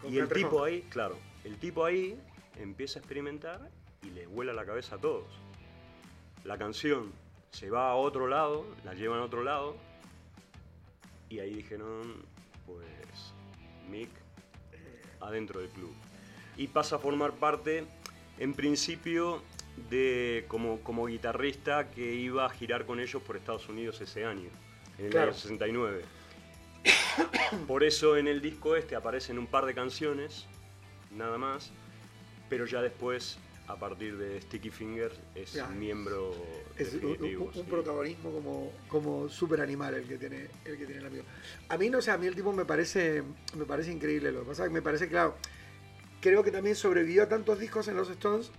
Con 0.00 0.12
Y 0.12 0.18
el 0.18 0.28
tipo 0.28 0.62
ahí, 0.62 0.82
claro, 0.82 1.16
el 1.44 1.56
tipo 1.56 1.84
ahí 1.84 2.16
empieza 2.56 2.98
a 2.98 3.00
experimentar 3.00 3.70
y 4.02 4.10
le 4.10 4.26
vuela 4.26 4.52
la 4.52 4.64
cabeza 4.64 4.96
a 4.96 4.98
todos. 4.98 5.26
La 6.44 6.56
canción 6.58 7.12
se 7.50 7.70
va 7.70 7.90
a 7.90 7.94
otro 7.94 8.28
lado, 8.28 8.64
la 8.84 8.94
llevan 8.94 9.20
a 9.20 9.24
otro 9.24 9.42
lado, 9.42 9.76
y 11.28 11.38
ahí 11.40 11.54
dijeron, 11.54 12.14
pues, 12.66 12.86
Mick, 13.88 14.10
eh, 14.72 15.02
adentro 15.20 15.60
del 15.60 15.68
club. 15.70 15.92
Y 16.56 16.68
pasa 16.68 16.96
a 16.96 16.98
formar 16.98 17.32
parte, 17.32 17.84
en 18.38 18.54
principio, 18.54 19.42
de 19.88 20.44
como, 20.48 20.80
como 20.80 21.06
guitarrista 21.06 21.90
que 21.90 22.14
iba 22.14 22.44
a 22.46 22.50
girar 22.50 22.84
con 22.86 23.00
ellos 23.00 23.22
por 23.22 23.36
Estados 23.36 23.68
Unidos 23.68 24.00
ese 24.00 24.24
año, 24.24 24.48
en 24.98 25.06
el 25.06 25.10
Claro. 25.10 25.28
año 25.30 25.34
69. 25.38 26.02
Por 27.66 27.84
eso 27.84 28.16
en 28.16 28.26
el 28.28 28.40
disco 28.40 28.76
este 28.76 28.96
aparecen 28.96 29.38
un 29.38 29.46
par 29.46 29.66
de 29.66 29.74
canciones, 29.74 30.46
nada 31.10 31.36
más, 31.38 31.70
pero 32.48 32.64
ya 32.66 32.80
después, 32.82 33.38
a 33.70 33.76
partir 33.78 34.16
de 34.16 34.40
Sticky 34.42 34.70
Fingers, 34.70 35.14
es 35.34 35.52
Ya. 35.54 35.66
miembro 35.68 36.32
Es 36.76 36.92
un, 36.94 37.00
definitivo. 37.00 37.42
un- 37.44 37.48
un 37.48 37.54
sí. 37.54 37.62
protagonismo 37.68 38.30
como, 38.32 38.72
como 38.88 39.28
súper 39.28 39.60
animal 39.60 39.94
el 39.94 40.04
que 40.04 40.18
tiene 40.18 40.48
el 40.64 40.76
que 40.76 40.86
tiene 40.86 41.00
el 41.00 41.06
amigo. 41.06 41.24
A 41.68 41.76
mí 41.78 41.88
no 41.90 42.02
sé, 42.02 42.10
a 42.10 42.18
mí 42.18 42.26
el 42.26 42.34
tipo 42.34 42.52
me 42.52 42.64
parece 42.64 43.22
me 43.56 43.64
parece 43.64 43.92
increíble. 43.92 44.32
Lo 44.32 44.40
que 44.40 44.46
pasa 44.46 44.68
me 44.68 44.82
parece 44.82 45.08
claro. 45.08 45.36
Creo 46.20 46.42
que 46.42 46.50
también 46.50 46.76
sobrevivió 46.76 47.22
a 47.22 47.28
tantos 47.28 47.58
discos 47.58 47.88
en 47.88 47.96
los 47.96 48.10
Stones 48.10 48.50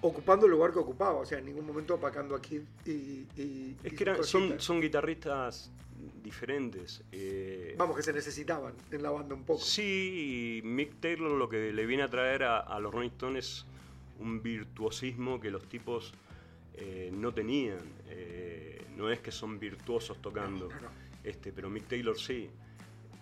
ocupando 0.00 0.46
el 0.46 0.52
lugar 0.52 0.72
que 0.72 0.78
ocupaba, 0.78 1.14
o 1.18 1.26
sea, 1.26 1.38
en 1.38 1.46
ningún 1.46 1.66
momento 1.66 1.94
opacando 1.94 2.34
a 2.36 2.40
Kid 2.40 2.62
y, 2.84 2.90
y- 3.36 3.76
Es 3.82 3.92
que 3.94 4.04
eran- 4.04 4.22
son, 4.24 4.60
son 4.60 4.80
guitarristas 4.80 5.70
diferentes. 6.22 7.02
eh, 7.12 7.74
Vamos, 7.78 7.96
que 7.96 8.02
se 8.02 8.12
necesitaban 8.12 8.74
en 8.90 9.02
la 9.02 9.10
banda 9.10 9.34
un 9.34 9.44
poco. 9.44 9.60
Sí, 9.60 10.60
y 10.62 10.66
Mick 10.66 11.00
Taylor 11.00 11.30
lo 11.32 11.48
que 11.48 11.72
le 11.72 11.86
viene 11.86 12.02
a 12.02 12.10
traer 12.10 12.42
a, 12.44 12.58
a 12.60 12.78
los 12.80 12.92
Rolling 12.92 13.08
Stones 13.10 13.38
es 13.46 13.66
un 14.20 14.42
virtuosismo 14.42 15.40
que 15.40 15.50
los 15.50 15.68
tipos 15.68 16.12
eh, 16.74 17.10
no 17.12 17.32
tenían. 17.32 17.80
Eh, 18.08 18.84
no 18.96 19.10
es 19.10 19.20
que 19.20 19.30
son 19.32 19.58
virtuosos 19.58 20.20
tocando. 20.22 20.68
Este, 21.24 21.52
pero 21.52 21.68
Mick 21.70 21.86
Taylor 21.88 22.18
sí. 22.18 22.48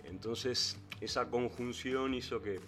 Entonces, 0.05 0.77
esa 1.01 1.29
conjunción 1.29 2.15
hizo 2.15 2.41
que. 2.43 2.61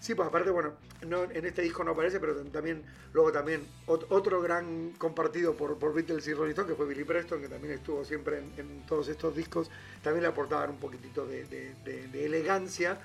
Sí, 0.00 0.16
pues 0.16 0.28
aparte, 0.28 0.50
bueno, 0.50 0.74
no, 1.06 1.22
en 1.30 1.46
este 1.46 1.62
disco 1.62 1.84
no 1.84 1.92
aparece, 1.92 2.18
pero 2.18 2.34
también, 2.46 2.82
luego 3.12 3.30
también 3.30 3.64
ot- 3.86 4.04
otro 4.08 4.42
gran 4.42 4.90
compartido 4.98 5.56
por, 5.56 5.78
por 5.78 5.94
Beatles 5.94 6.26
y 6.26 6.34
Rolling 6.34 6.50
Stone, 6.50 6.68
que 6.68 6.74
fue 6.74 6.88
Billy 6.88 7.04
Preston, 7.04 7.40
que 7.40 7.48
también 7.48 7.74
estuvo 7.74 8.04
siempre 8.04 8.38
en, 8.40 8.52
en 8.58 8.84
todos 8.86 9.06
estos 9.06 9.36
discos, 9.36 9.70
también 10.02 10.22
le 10.22 10.28
aportaban 10.28 10.70
un 10.70 10.78
poquitito 10.78 11.24
de, 11.24 11.44
de- 11.44 11.74
de- 11.84 12.08
de 12.08 12.26
elegancia 12.26 13.00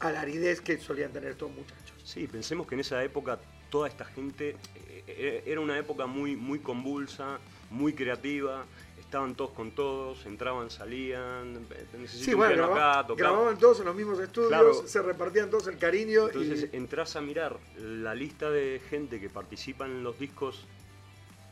a 0.00 0.12
la 0.12 0.20
aridez 0.20 0.60
que 0.60 0.76
solían 0.76 1.10
tener 1.10 1.30
estos 1.30 1.50
muchachos. 1.50 1.96
Sí, 2.04 2.26
pensemos 2.26 2.66
que 2.66 2.74
en 2.74 2.82
esa 2.82 3.02
época 3.02 3.40
toda 3.76 3.88
esta 3.88 4.06
gente 4.06 4.56
eh, 4.74 5.04
eh, 5.06 5.42
era 5.44 5.60
una 5.60 5.78
época 5.78 6.06
muy, 6.06 6.34
muy 6.34 6.60
convulsa, 6.60 7.38
muy 7.68 7.92
creativa. 7.92 8.64
Estaban 8.98 9.34
todos 9.34 9.50
con 9.50 9.70
todos, 9.72 10.24
entraban, 10.24 10.70
salían, 10.70 11.66
eh, 11.70 12.06
Sí, 12.08 12.32
bueno, 12.32 12.64
acá, 12.64 13.06
grababan 13.14 13.58
todos 13.58 13.80
en 13.80 13.84
los 13.84 13.94
mismos 13.94 14.18
estudios, 14.18 14.48
Claro. 14.48 14.72
se 14.86 15.02
repartían 15.02 15.50
todos 15.50 15.66
el 15.66 15.76
cariño 15.76 16.28
Entonces 16.28 16.70
y... 16.72 16.76
entras 16.76 17.16
a 17.16 17.20
mirar 17.20 17.58
la 17.78 18.14
lista 18.14 18.50
de 18.50 18.80
gente 18.88 19.20
que 19.20 19.28
participan 19.28 19.90
en 19.90 20.02
los 20.02 20.18
discos 20.18 20.64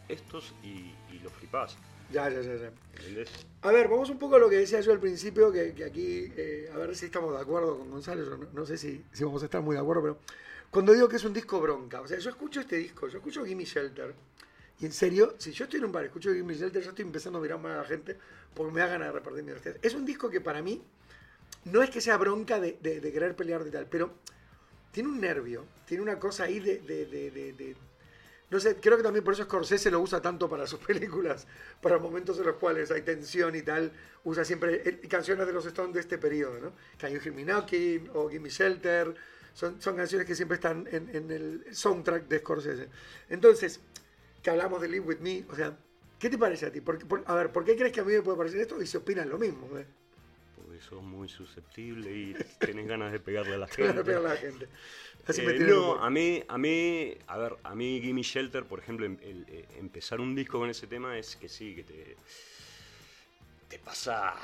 estos 0.09 0.55
y, 0.63 0.95
y 1.15 1.21
los 1.23 1.31
flipás. 1.35 1.77
Ya, 2.11 2.31
ya, 2.31 2.41
ya, 2.41 2.55
ya. 2.57 2.71
A 3.61 3.71
ver, 3.71 3.89
vamos 3.89 4.09
un 4.09 4.19
poco 4.19 4.37
a 4.37 4.39
lo 4.39 4.49
que 4.49 4.57
decía 4.57 4.81
yo 4.81 4.93
al 4.93 4.99
principio, 5.01 5.53
que, 5.53 5.75
que 5.75 5.85
aquí, 5.85 6.33
eh, 6.39 6.71
a 6.75 6.79
ver 6.79 6.97
si 6.97 7.05
estamos 7.05 7.35
de 7.35 7.43
acuerdo 7.43 7.77
con 7.79 7.91
Gonzalo, 7.91 8.25
yo 8.25 8.37
no, 8.39 8.47
no 8.51 8.65
sé 8.65 8.79
si, 8.79 9.05
si 9.13 9.25
vamos 9.25 9.43
a 9.43 9.45
estar 9.45 9.61
muy 9.61 9.75
de 9.77 9.83
acuerdo, 9.83 10.03
pero 10.03 10.19
cuando 10.75 10.93
digo 10.93 11.09
que 11.09 11.15
es 11.17 11.25
un 11.25 11.33
disco 11.33 11.61
bronca, 11.61 12.01
o 12.01 12.09
sea, 12.09 12.19
yo 12.19 12.31
escucho 12.31 12.59
este 12.59 12.75
disco, 12.77 13.07
yo 13.07 13.19
escucho 13.19 13.45
Gimme 13.45 13.65
Shelter, 13.65 14.13
y 14.81 14.87
en 14.87 14.93
serio, 14.93 15.37
si 15.39 15.53
yo 15.53 15.65
estoy 15.67 15.79
en 15.79 15.87
un 15.87 15.93
bar, 15.93 16.05
escucho 16.05 16.33
Gimme 16.35 16.53
Shelter, 16.53 16.83
yo 16.83 16.91
estoy 16.91 17.05
empezando 17.05 17.39
a 17.39 17.43
mirar 17.43 17.61
más 17.61 17.75
a 17.75 17.77
la 17.83 17.85
gente 17.85 18.19
porque 18.53 18.73
me 18.73 18.81
da 18.81 18.89
ganas 18.89 19.07
de 19.09 19.13
repartir 19.13 19.45
mi. 19.45 19.53
Es 19.83 19.95
un 19.95 20.05
disco 20.05 20.29
que 20.29 20.41
para 20.41 20.63
mí 20.63 20.83
no 21.67 21.81
es 21.81 21.91
que 21.91 22.01
sea 22.01 22.17
bronca 22.17 22.59
de, 22.59 22.77
de- 22.83 23.01
de 23.01 23.13
querer 23.13 23.37
pelear 23.37 23.63
de 23.63 23.71
tal, 23.71 23.87
pero 23.89 24.15
tiene 24.91 25.11
un 25.11 25.21
nervio, 25.21 25.65
tiene 25.87 26.03
una 26.03 26.19
cosa 26.19 26.43
ahí 26.43 26.59
de, 26.59 26.79
de- 26.81 27.77
no 28.51 28.59
sé, 28.61 28.77
creo 28.77 28.97
que 28.97 29.03
también 29.05 29.25
por 29.25 29.35
eso 29.35 29.45
Scorsese 29.45 29.91
lo 29.93 30.01
usa 30.01 30.21
tanto 30.21 30.49
para 30.49 30.67
sus 30.67 30.81
películas, 30.87 31.47
para 31.81 31.99
momentos 31.99 32.37
en 32.39 32.47
los 32.47 32.57
cuales 32.57 32.91
hay 32.91 33.03
tensión 33.03 33.55
y 33.55 33.63
tal, 33.63 33.93
usa 34.25 34.45
siempre 34.45 34.83
eh, 34.85 35.01
canciones 35.09 35.47
de 35.47 35.53
los 35.53 35.65
Stones 35.67 35.95
de 35.95 36.01
este 36.01 36.19
periodo, 36.19 36.59
¿no? 36.61 36.73
Can 36.99 37.13
You 37.13 37.21
Hear 37.25 37.33
Me 37.33 37.45
Knocking 37.45 38.11
o 38.15 38.29
Give 38.29 38.41
Me 38.41 38.51
Shelter, 38.51 39.15
son, 39.55 39.81
son 39.81 39.97
canciones 39.97 40.27
que 40.27 40.35
siempre 40.35 40.57
están 40.57 40.87
en, 40.91 41.09
en 41.15 41.31
el 41.31 41.75
soundtrack 41.75 42.29
de 42.29 42.39
Scorsese. 42.41 42.89
Entonces, 43.31 43.81
que 44.43 44.51
hablamos 44.51 44.81
de 44.83 44.89
Live 44.89 45.07
With 45.07 45.19
Me, 45.21 45.45
o 45.49 45.55
sea, 45.57 45.77
¿qué 46.19 46.29
te 46.29 46.37
parece 46.37 46.67
a 46.67 46.73
ti? 46.73 46.81
Por- 46.81 47.07
por- 47.07 47.25
a 47.27 47.35
ver, 47.35 47.51
¿por 47.53 47.65
qué 47.65 47.77
crees 47.77 47.93
que 47.93 48.01
a 48.01 48.05
mí 48.05 48.13
me 48.13 48.23
puede 48.23 48.37
parecer 48.37 48.61
esto 48.61 48.81
y 48.83 48.87
se 48.87 48.99
opinan 48.99 49.29
lo 49.29 49.39
mismo? 49.39 49.67
¿eh? 49.79 49.87
Porque 50.57 50.81
sos 50.81 51.03
muy 51.03 51.29
susceptible 51.29 52.11
y 52.11 52.37
tenés 52.59 52.87
ganas 52.87 53.13
de 53.13 53.21
pegarle 53.21 53.55
a 53.55 53.59
la 53.59 53.67
gente. 53.69 54.05
pegar 54.05 54.27
a 54.27 54.29
la 54.31 54.37
gente. 54.37 54.69
Así 55.27 55.41
me 55.43 55.53
Eh, 55.53 55.61
un 55.61 55.67
no, 55.69 55.95
a 56.03 56.11
mí, 56.11 56.43
a 56.49 56.59
mí, 56.59 57.17
a 57.27 57.39
ver, 57.39 57.57
a 57.63 57.75
mí 57.75 58.01
Gimme 58.03 58.23
Shelter, 58.23 58.65
por 58.65 58.79
ejemplo, 58.81 59.07
em- 59.07 59.19
el- 59.23 59.47
eh, 59.49 59.67
empezar 59.79 60.21
un 60.21 60.35
disco 60.35 60.59
con 60.59 60.69
ese 60.69 60.87
tema 60.87 61.17
es 61.19 61.37
que 61.37 61.49
sí, 61.49 61.75
que 61.75 61.85
te, 61.85 62.17
te 63.69 63.79
pasa, 63.79 64.35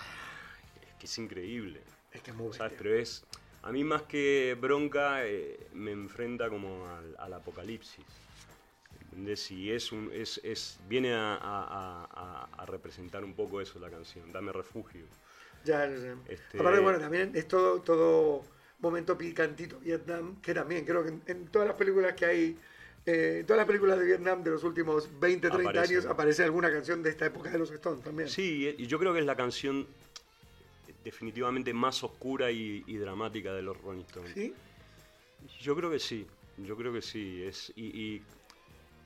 es 0.89 0.95
que 0.99 1.07
es 1.07 1.19
increíble. 1.19 1.81
Es 2.13 2.23
que 2.23 2.31
es 2.31 2.37
muy 2.37 2.53
¿sabes? 2.55 2.73
Pero 2.79 2.95
es, 2.95 3.25
a 3.63 3.73
mí 3.73 3.85
más 3.85 4.03
que 4.03 4.57
bronca, 4.61 5.27
eh, 5.27 5.59
me 5.75 5.93
enfrenta 5.93 6.49
como 6.49 6.87
al, 6.89 7.15
al 7.19 7.33
apocalipsis. 7.35 8.05
¿Entendés? 9.05 9.51
Y 9.51 9.71
es 9.71 9.93
un, 9.93 10.11
es, 10.13 10.41
es, 10.45 10.79
viene 10.89 11.13
a, 11.13 11.35
a- 11.35 11.39
a- 11.65 12.09
a- 12.13 12.63
a 12.63 12.67
representar 12.67 13.25
un 13.25 13.35
poco 13.35 13.61
eso 13.61 13.79
la 13.81 13.91
canción, 13.91 14.31
Dame 14.33 14.53
Refugio. 14.53 15.05
Ya, 15.65 15.87
ya, 15.87 15.97
ya. 15.97 16.15
Este- 16.29 16.59
Aparte, 16.59 16.81
bueno, 16.81 16.99
también 16.99 17.33
es 17.35 17.47
todo, 17.49 17.81
todo 17.81 18.45
momento 18.79 19.19
picantito 19.19 19.79
Vietnam, 19.81 20.41
que 20.41 20.55
también 20.55 20.85
creo 20.87 21.03
que 21.03 21.09
en, 21.11 21.23
en 21.27 21.47
todas 21.49 21.69
las 21.69 21.77
películas 21.77 22.15
que 22.15 22.25
hay, 22.25 22.59
eh, 23.05 23.45
todas 23.47 23.59
las 23.59 23.67
películas 23.67 23.99
de 23.99 24.07
Vietnam 24.07 24.43
de 24.43 24.51
los 24.53 24.65
últimos 24.65 25.09
20, 25.21 25.51
30 25.51 25.69
Aparece. 25.71 25.95
años, 25.95 26.07
aparece 26.07 26.45
alguna 26.45 26.71
canción 26.71 27.03
de 27.03 27.11
esta 27.11 27.27
época 27.27 27.51
de 27.51 27.59
los 27.59 27.71
Stones 27.73 28.03
también. 28.03 28.29
Sí, 28.29 28.75
y 28.79 28.87
yo 28.87 28.99
creo 28.99 29.13
que 29.13 29.19
es 29.21 29.27
la 29.27 29.37
canción 29.37 29.87
definitivamente 31.05 31.73
más 31.73 32.03
oscura 32.05 32.51
y, 32.51 32.85
y 32.87 32.97
dramática 32.97 33.53
de 33.55 33.63
los 33.63 33.81
Rolling 33.81 34.03
Stones. 34.03 34.33
¿Sí? 34.35 34.55
Yo 35.61 35.75
creo 35.75 35.91
que 35.91 35.99
sí, 35.99 36.27
yo 36.59 36.77
creo 36.77 36.93
que 36.93 37.03
sí. 37.03 37.43
Es, 37.43 37.73
y, 37.77 37.87
y- 37.87 38.23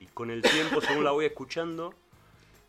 y 0.01 0.07
con 0.07 0.31
el 0.31 0.43
tiempo, 0.43 0.81
según 0.81 1.05
la 1.05 1.13
voy 1.13 1.25
escuchando, 1.25 1.95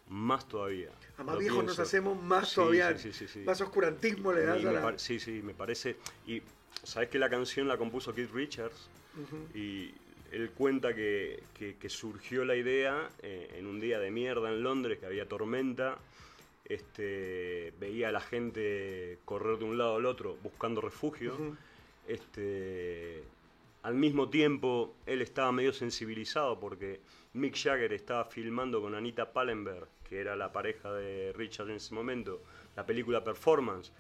más 0.10 0.48
todavía. 0.48 0.92
A 1.18 1.24
más 1.24 1.38
viejos 1.40 1.66
nos 1.66 1.80
hacemos 1.80 2.22
más 2.22 2.50
Sí, 2.50 2.56
todavía, 2.56 2.98
sí, 2.98 3.12
sí, 3.12 3.40
más 3.40 3.60
oscurantismo 3.62 4.32
le 4.32 4.44
das 4.44 4.64
a 4.66 4.72
la... 4.72 4.98
sí, 5.00 5.20
sí, 5.20 5.42
me 5.44 5.54
parece. 5.54 5.98
Y 6.28 6.42
sabes 6.84 7.10
que 7.10 7.18
la 7.20 7.30
canción 7.30 7.68
la 7.68 7.78
compuso 7.78 8.14
Keith 8.14 8.32
Richards 8.32 8.90
y 9.54 9.92
él 10.32 10.52
cuenta 10.52 10.94
que, 10.94 11.42
que- 11.58 11.76
que 11.78 11.90
surgió 11.90 12.46
la 12.46 12.56
idea 12.56 13.10
eh, 13.24 13.56
en 13.58 13.66
un 13.66 13.80
día 13.80 14.00
de 14.00 14.12
mierda 14.12 14.50
en 14.50 14.62
Londres, 14.62 15.00
que 15.00 15.06
había 15.08 15.28
tormenta. 15.28 15.98
Este, 16.66 17.74
veía 17.80 18.10
a 18.10 18.12
la 18.12 18.22
gente 18.22 19.20
correr 19.26 19.60
de 19.60 19.66
un 19.66 19.78
lado 19.78 19.98
al 19.98 20.06
otro 20.06 20.38
buscando 20.44 20.82
refugio. 20.82 21.34
Ujú. 21.36 21.56
Este, 22.08 23.24
al 23.84 23.94
mismo 23.96 24.30
tiempo, 24.30 24.96
él 25.06 25.22
estaba 25.22 25.52
medio 25.52 25.74
sensibilizado 25.74 26.60
porque 26.60 27.02
Mick 27.34 27.56
Jagger 27.56 27.94
estaba 27.94 28.26
filmando 28.26 28.82
con 28.82 28.96
Anita 28.96 29.32
Pallenberg, 29.32 29.88
que 30.10 30.20
era 30.20 30.36
la 30.36 30.52
pareja 30.52 30.92
de 30.94 31.34
Richard 31.34 31.70
en 31.70 31.76
ese 31.76 31.94
momento, 31.94 32.42
la 32.76 32.86
película 32.86 33.24
Performance, 33.24 33.92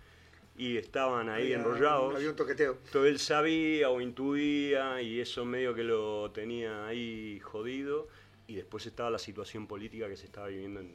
y 0.57 0.77
estaban 0.77 1.29
ahí 1.29 1.43
Había- 1.53 1.57
enrollados. 1.57 2.15
Había 2.15 2.29
un 2.29 2.35
toqueteo. 2.35 2.77
Todo 2.91 3.05
él 3.05 3.19
sabía 3.19 3.89
o 3.89 4.01
intuía 4.01 5.01
y 5.01 5.19
eso 5.19 5.45
medio 5.45 5.73
que 5.75 5.83
lo 5.83 6.31
tenía 6.31 6.87
ahí 6.87 7.39
jodido. 7.41 8.07
Y 8.47 8.55
después 8.55 8.85
estaba 8.85 9.09
la 9.09 9.17
situación 9.19 9.65
política 9.67 10.07
que 10.07 10.15
se 10.15 10.25
estaba 10.27 10.47
viviendo 10.47 10.79
en- 10.79 10.93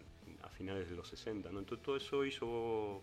finales 0.61 0.91
de 0.91 0.95
los 0.97 1.09
60. 1.09 1.51
¿no? 1.51 1.59
Entonces 1.61 1.83
todo 1.83 1.97
eso 1.97 2.23
hizo 2.25 3.03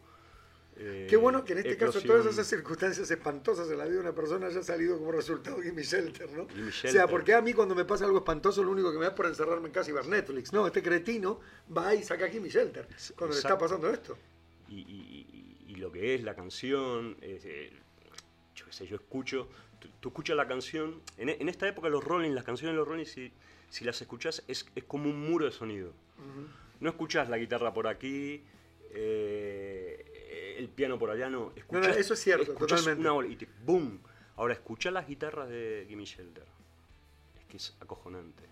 eh, 0.76 1.08
Qué 1.10 1.18
bueno 1.18 1.44
que 1.44 1.54
en 1.54 1.60
este 1.60 1.72
caso 1.88 2.00
todas 2.08 2.26
esas 2.36 2.48
circunstancias 2.48 3.10
espantosas 3.10 3.68
en 3.72 3.80
la 3.80 3.86
vida 3.86 3.96
de 3.96 4.02
una 4.02 4.14
persona 4.14 4.46
haya 4.46 4.62
salido 4.62 5.00
como 5.00 5.12
resultado 5.12 5.60
Gimme 5.60 5.82
Shelter, 5.82 6.30
¿no? 6.32 6.44
O 6.44 6.72
sea, 6.94 7.08
porque 7.08 7.34
a 7.34 7.42
mí 7.42 7.54
cuando 7.54 7.74
me 7.74 7.84
pasa 7.84 8.06
algo 8.06 8.20
espantoso 8.20 8.64
lo 8.64 8.70
único 8.72 8.92
que 8.92 8.98
me 9.00 9.06
da 9.06 9.10
es 9.10 9.16
por 9.16 9.26
encerrarme 9.26 9.68
en 9.68 9.74
casa 9.74 9.90
y 9.90 9.94
ver 9.94 10.06
Netflix. 10.08 10.54
No, 10.54 10.68
este 10.68 10.84
cretino 10.84 11.40
va 11.76 11.96
y 11.96 12.04
saca 12.04 12.30
Gimme 12.30 12.50
Shelter 12.50 12.88
cuando 13.18 13.34
le 13.34 13.40
está 13.40 13.58
pasando 13.58 13.90
esto. 13.90 14.18
y, 14.70 14.76
y- 14.82 15.26
y- 15.34 15.72
y 15.72 15.76
lo 15.78 15.92
que 15.92 16.14
es 16.16 16.24
la 16.24 16.36
canción, 16.36 17.18
eh, 17.22 17.72
yo 18.56 18.66
qué 18.68 18.72
sé, 18.72 18.86
yo 18.88 18.96
escucho, 18.98 19.48
tú, 19.80 19.90
tú 20.00 20.10
escuchas 20.10 20.36
la 20.38 20.48
canción, 20.48 21.02
en, 21.18 21.30
en 21.30 21.50
esta 21.50 21.68
época 21.68 21.90
los 21.90 22.04
Rolling, 22.04 22.32
las 22.32 22.44
canciones 22.44 22.74
de 22.74 22.78
los 22.78 22.88
Rolling, 22.88 23.06
si, 23.06 23.32
si 23.70 23.84
las 23.84 24.00
escuchas 24.02 24.44
es, 24.48 24.66
es 24.76 24.84
como 24.84 25.10
un 25.10 25.20
muro 25.30 25.46
de 25.46 25.52
sonido. 25.52 25.92
No 26.80 26.90
escuchas 26.90 27.30
la 27.30 27.38
guitarra 27.38 27.74
por 27.74 27.88
aquí, 27.88 28.44
eh, 28.92 30.56
el 30.58 30.70
piano 30.70 30.98
por 30.98 31.10
allá, 31.10 31.30
no. 31.30 31.52
Escuchás, 31.56 31.98
eso 31.98 32.14
es 32.14 32.20
cierto, 32.20 32.52
escuchás 32.54 32.82
totalmente. 32.82 33.10
Una 33.10 33.28
y 33.28 33.36
te, 33.36 33.48
¡boom! 33.64 34.00
Ahora, 34.36 34.54
escuchá 34.54 34.92
las 34.92 35.08
guitarras 35.08 35.50
de 35.50 35.86
Gimme 35.88 36.06
Shelter. 36.06 36.46
Es 37.40 37.46
que 37.46 37.58
es 37.58 37.76
acojonante. 37.80 38.44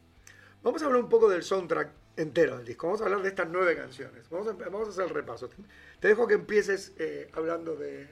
Vamos 0.64 0.82
a 0.82 0.86
hablar 0.88 1.02
un 1.04 1.10
poco 1.10 1.30
del 1.30 1.44
soundtrack 1.44 1.92
entero 2.18 2.58
del 2.58 2.66
disco. 2.66 2.88
Vamos 2.88 3.02
a 3.02 3.06
hablar 3.06 3.22
de 3.22 3.30
estas 3.30 3.48
nueve 3.50 3.76
canciones. 3.76 4.28
Vamos 4.30 4.48
a, 4.48 4.54
vamos 4.54 4.88
a 4.88 4.92
hacer 4.92 5.04
el 5.04 5.10
repaso. 5.12 5.50
Te, 6.00 6.08
dejo 6.08 6.28
que 6.28 6.34
empieces 6.34 6.94
eh, 6.98 7.30
hablando 7.34 7.76
de... 7.76 8.08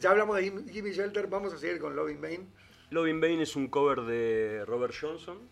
Ya 0.00 0.10
hablamos 0.10 0.36
de 0.36 0.44
Gimme- 0.50 0.70
Gimme 0.70 0.92
Shelter, 0.92 1.26
vamos 1.26 1.52
a 1.52 1.58
seguir 1.58 1.78
con 1.78 1.94
Loving 1.94 2.20
Main. 2.20 2.48
Loving 2.90 3.20
Bane 3.20 3.42
es 3.42 3.54
un 3.54 3.68
cover 3.68 4.00
de 4.02 4.64
Robert 4.66 4.94
Johnson. 4.98 5.46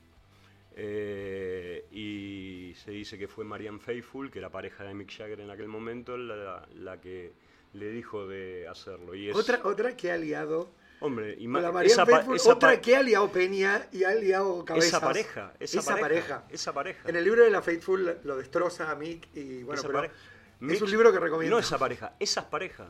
Eh, 0.76 1.87
y 1.91 2.75
se 2.75 2.91
dice 2.91 3.19
que 3.19 3.29
fue 3.29 3.45
Marianne 3.45 3.79
Faithfull, 3.79 4.31
que 4.31 4.38
era 4.38 4.50
pareja 4.50 4.85
de 4.85 4.95
Mick 4.95 5.11
Jagger 5.17 5.41
en 5.41 5.50
aquel 5.50 5.69
momento, 5.69 6.17
la, 6.17 6.67
la 6.75 7.00
que 7.00 7.33
le 7.73 7.91
dijo 7.91 8.26
de 8.26 8.69
hacerlo. 8.69 9.14
Y 9.14 9.31
es, 9.31 9.37
Otra, 9.37 9.61
otra 9.64 9.97
que 9.97 10.11
ha 10.11 10.17
liado... 10.17 10.71
hombre, 11.00 11.35
y 11.38 11.47
la 11.47 11.73
Marianne 11.73 12.37
esa 12.37 12.52
otra 12.52 12.81
que 12.81 12.97
ha 12.97 13.02
liado 13.02 13.31
Peña 13.31 13.87
y 13.93 14.05
ha 14.05 14.14
liado 14.14 14.64
cabezas. 14.64 14.88
esa 14.88 15.00
pareja, 15.00 15.52
esa, 15.59 15.97
pareja, 15.97 16.45
esa 16.50 16.73
pareja. 16.73 17.09
En 17.09 17.17
el 17.17 17.25
libro 17.25 17.43
de 17.45 17.50
la 17.50 17.62
Faithful 17.62 18.19
lo 18.23 18.37
destroza 18.37 18.91
a 18.91 18.95
Mick 18.95 19.29
y 19.35 19.62
bueno, 19.62 19.83
pero 19.83 20.05
es 20.05 20.83
un 20.83 20.91
libro 20.91 21.12
que 21.12 21.19
recomiendo. 21.19 21.57
No 21.57 21.61
esa 21.61 21.79
pareja, 21.79 22.14
esas 22.19 22.45
parejas. 22.45 22.88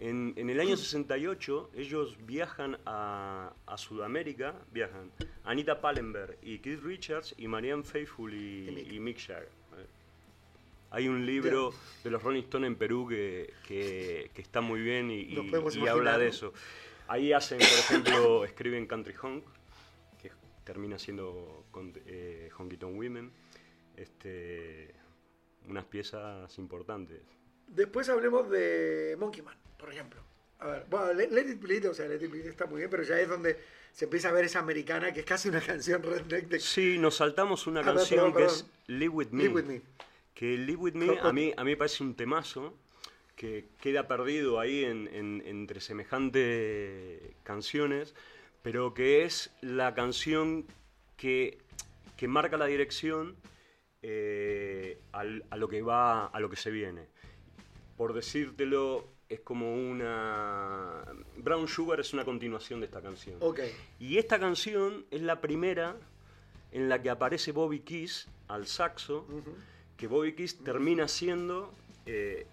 En, 0.00 0.32
en 0.36 0.48
el 0.48 0.58
año 0.60 0.76
68 0.78 1.70
ellos 1.74 2.16
viajan 2.26 2.78
a, 2.86 3.52
a 3.66 3.76
Sudamérica, 3.76 4.54
viajan 4.72 5.10
Anita 5.44 5.80
Pallenberg 5.80 6.38
y 6.42 6.58
Keith 6.60 6.82
Richards 6.82 7.34
y 7.36 7.46
Marianne 7.48 7.82
Faithfull 7.84 8.32
y, 8.34 8.70
Mick. 8.70 8.92
y 8.92 8.98
Mick 9.00 9.18
Jagger. 9.18 9.48
Hay 10.92 11.06
un 11.06 11.24
libro 11.24 11.72
de 12.02 12.10
los 12.10 12.20
Rolling 12.22 12.42
Stones 12.42 12.66
en 12.66 12.76
Perú 12.76 13.06
que, 13.08 13.52
que- 13.68 14.30
que 14.34 14.42
está 14.42 14.60
muy 14.60 14.80
bien 14.80 15.10
y, 15.10 15.36
habla 15.86 16.18
de 16.18 16.28
eso. 16.28 16.52
Ahí 17.06 17.32
hacen, 17.32 17.58
por 17.58 17.66
ejemplo, 17.68 18.44
escriben 18.44 18.86
Country 18.86 19.14
Honk, 19.22 19.44
que 20.20 20.32
termina 20.64 20.98
siendo 20.98 21.66
con, 21.70 21.92
eh, 22.06 22.48
Honky 22.56 22.76
Tonk 22.76 22.96
Women. 22.98 23.30
Este, 23.96 24.92
unas 25.68 25.84
piezas 25.84 26.58
importantes. 26.58 27.20
Después 27.70 28.08
hablemos 28.08 28.50
de 28.50 29.16
Monkey 29.18 29.42
Man, 29.42 29.56
por 29.78 29.90
ejemplo. 29.92 30.20
A 30.58 30.66
ver, 30.66 30.86
bueno, 30.90 31.12
Let, 31.14 31.48
It 31.50 31.60
Bleed, 31.60 31.88
o 31.88 31.94
sea, 31.94 32.06
Let 32.06 32.22
It 32.22 32.30
Bleed 32.30 32.46
está 32.46 32.66
muy 32.66 32.78
bien, 32.78 32.90
pero 32.90 33.02
ya 33.02 33.18
es 33.18 33.28
donde 33.28 33.58
se 33.92 34.04
empieza 34.04 34.28
a 34.28 34.32
ver 34.32 34.44
esa 34.44 34.58
americana 34.58 35.12
que 35.12 35.20
es 35.20 35.26
casi 35.26 35.48
una 35.48 35.60
canción 35.66 36.02
redneck 36.02 36.48
de 36.48 36.60
Sí, 36.60 36.98
nos 36.98 37.16
saltamos 37.16 37.66
una 37.66 37.80
A 37.80 37.84
ver, 37.84 37.94
canción 37.94 38.32
perdón, 38.32 38.32
que 38.32 38.38
perdón. 38.42 38.56
es 38.56 38.66
Live 38.88 39.08
With 39.08 39.28
Me. 39.30 39.42
Live 39.44 39.54
With 39.54 39.64
Me. 39.64 39.82
Que 40.34 40.56
Live 40.58 40.76
With 40.76 40.94
Me 40.94 41.18
a 41.18 41.32
mí, 41.32 41.52
a 41.56 41.64
mí 41.64 41.76
parece 41.76 42.02
un 42.02 42.14
temazo 42.14 42.76
que 43.36 43.68
queda 43.80 44.06
perdido 44.06 44.60
ahí 44.60 44.84
en- 44.84 45.08
en- 45.08 45.42
entre 45.46 45.80
semejantes 45.80 47.20
canciones, 47.42 48.14
pero 48.62 48.92
que 48.92 49.24
es 49.24 49.50
la 49.62 49.94
canción 49.94 50.66
que, 51.16 51.58
que 52.18 52.28
marca 52.28 52.58
la 52.58 52.66
dirección 52.66 53.36
eh, 54.02 54.98
al- 55.12 55.44
a 55.50 55.56
lo 55.56 55.68
que 55.68 55.82
va, 55.82 56.26
a 56.26 56.40
lo 56.40 56.50
que 56.50 56.56
se 56.56 56.70
viene. 56.70 57.06
Por 58.00 58.14
decírtelo, 58.14 59.04
es 59.28 59.40
como 59.40 59.74
una... 59.74 61.04
Brown 61.36 61.68
Sugar 61.68 62.00
es 62.00 62.14
una 62.14 62.24
continuación 62.24 62.80
de 62.80 62.86
esta 62.86 63.02
canción. 63.02 63.36
Ok. 63.40 63.60
Y 63.98 64.16
esta 64.16 64.40
canción 64.40 65.04
es 65.10 65.20
la 65.20 65.42
primera 65.42 65.96
en 66.72 66.88
la 66.88 67.02
que 67.02 67.10
aparece 67.10 67.52
Bobby 67.52 67.80
Keys 67.80 68.26
al 68.48 68.66
saxo, 68.66 69.26
que 69.98 70.06
Bobby 70.06 70.32
Keys 70.32 70.64
termina 70.64 71.08
siendo 71.08 71.74
eh, 72.06 72.46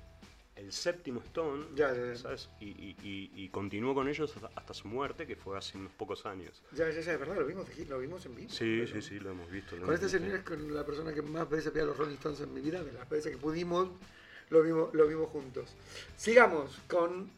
el 0.58 0.74
séptimo 0.74 1.22
Stone, 1.22 1.64
Ya, 1.76 1.94
ya, 1.96 2.08
ya. 2.08 2.16
¿sabes? 2.18 2.50
Y, 2.60 2.66
y- 2.66 2.98
y- 3.02 3.32
y 3.34 3.48
continuó 3.48 3.96
con 3.96 4.10
ellos 4.10 4.34
hasta, 4.54 4.74
su 4.74 4.90
muerte, 4.90 5.26
que 5.26 5.38
fue 5.38 5.58
hace 5.58 5.78
unos 5.78 5.94
pocos 5.94 6.26
años. 6.26 6.62
Ya, 6.74 6.90
ya, 6.90 7.00
ya, 7.00 7.14
es 7.14 7.20
verdad, 7.22 7.38
lo 7.38 7.46
vimos, 7.46 7.66
lo 7.88 8.00
vimos 8.00 8.26
en 8.26 8.36
vivo. 8.36 8.50
Sí, 8.50 8.82
Pero- 8.86 9.02
sí, 9.02 9.08
sí, 9.08 9.20
lo 9.22 9.30
hemos 9.32 9.50
visto. 9.50 9.78
lo 9.78 9.84
Con 9.86 9.96
hemos 9.96 10.04
este 10.04 10.18
visto. 10.18 10.18
señor 10.26 10.40
es 10.40 10.44
con 10.44 10.76
la 10.76 10.86
persona 10.86 11.14
que 11.14 11.22
más 11.22 11.50
veces 11.50 11.72
ve 11.72 11.80
a 11.80 11.86
los 11.86 11.96
Rolling 11.96 12.16
Stones 12.16 12.42
en 12.42 12.54
mi 12.54 12.60
vida, 12.60 12.84
de 12.84 12.92
las 12.92 13.08
veces 13.08 13.32
que 13.32 13.38
pudimos, 13.38 13.88
lo 14.50 14.62
vimos, 14.64 14.94
lo 14.94 15.08
vimos 15.08 15.30
juntos. 15.30 15.70
Sigamos 16.16 16.80
con 16.88 17.30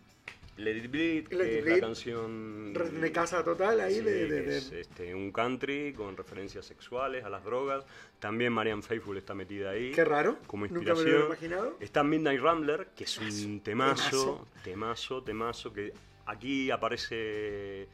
Let 0.58 0.76
It 0.78 0.92
Bleed, 0.92 1.28
Let 1.32 1.36
It 1.36 1.40
que 1.50 1.58
es 1.60 1.64
Bleed. 1.66 1.76
la 1.76 1.82
canción... 1.82 2.74
de 2.74 3.12
casa 3.12 3.44
total 3.44 3.80
ahí 3.80 3.96
Sí, 3.96 4.02
de, 4.02 4.12
de- 4.12 4.28
que 4.28 4.50
de- 4.50 4.58
es 4.58 4.72
este, 4.72 5.16
un 5.16 5.32
country 5.32 5.94
con 5.94 6.18
referencias 6.18 6.66
sexuales 6.66 7.24
a 7.24 7.30
las 7.30 7.44
drogas. 7.44 7.86
También 8.20 8.52
Marianne 8.52 8.82
Faithfull 8.82 9.18
está 9.18 9.34
metida 9.34 9.70
ahí. 9.72 9.92
Qué 9.94 10.04
raro, 10.04 10.38
Como 10.48 10.66
nunca 10.68 10.80
me 10.80 10.86
lo 10.86 10.92
inspiración. 10.94 11.26
imaginado. 11.28 11.78
Está 11.80 12.04
Midnight 12.04 12.42
Rambler, 12.42 12.88
que 12.96 13.06
es 13.06 13.18
un 13.18 13.62
temazo. 13.62 14.02
temazo, 14.02 14.48
temazo, 14.64 15.24
temazo, 15.24 15.74
que 15.74 15.94
aquí 16.26 16.70
aparece 16.70 17.88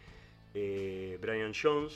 eh, 0.56 1.18
Brian 1.22 1.54
Jones 1.54 1.94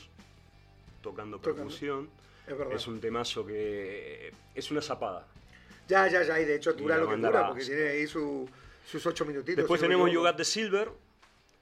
tocando 1.01 1.38
Tocando. 1.38 1.63
percusión. 1.63 2.10
Es 2.47 2.55
verdad. 2.58 2.75
Es 2.75 2.88
un 2.88 2.99
temazo 3.01 3.43
que 3.45 4.32
es 4.53 4.69
una 4.71 4.82
zapada. 4.84 5.25
Ya, 5.89 6.08
ya, 6.08 6.23
ya, 6.23 6.39
y 6.39 6.45
de 6.45 6.56
hecho 6.56 6.73
dura 6.73 6.97
lo 6.97 7.10
que 7.10 7.17
dura, 7.17 7.47
porque 7.47 7.65
tiene 7.65 7.89
ahí 7.89 8.08
su- 8.08 8.47
sus 8.86 9.06
ocho 9.06 9.25
minutitos. 9.25 9.58
Después 9.58 9.82
tenemos 9.82 10.10
You. 10.12 10.21
Got 10.21 10.38
the 10.38 10.45
Silver, 10.45 10.89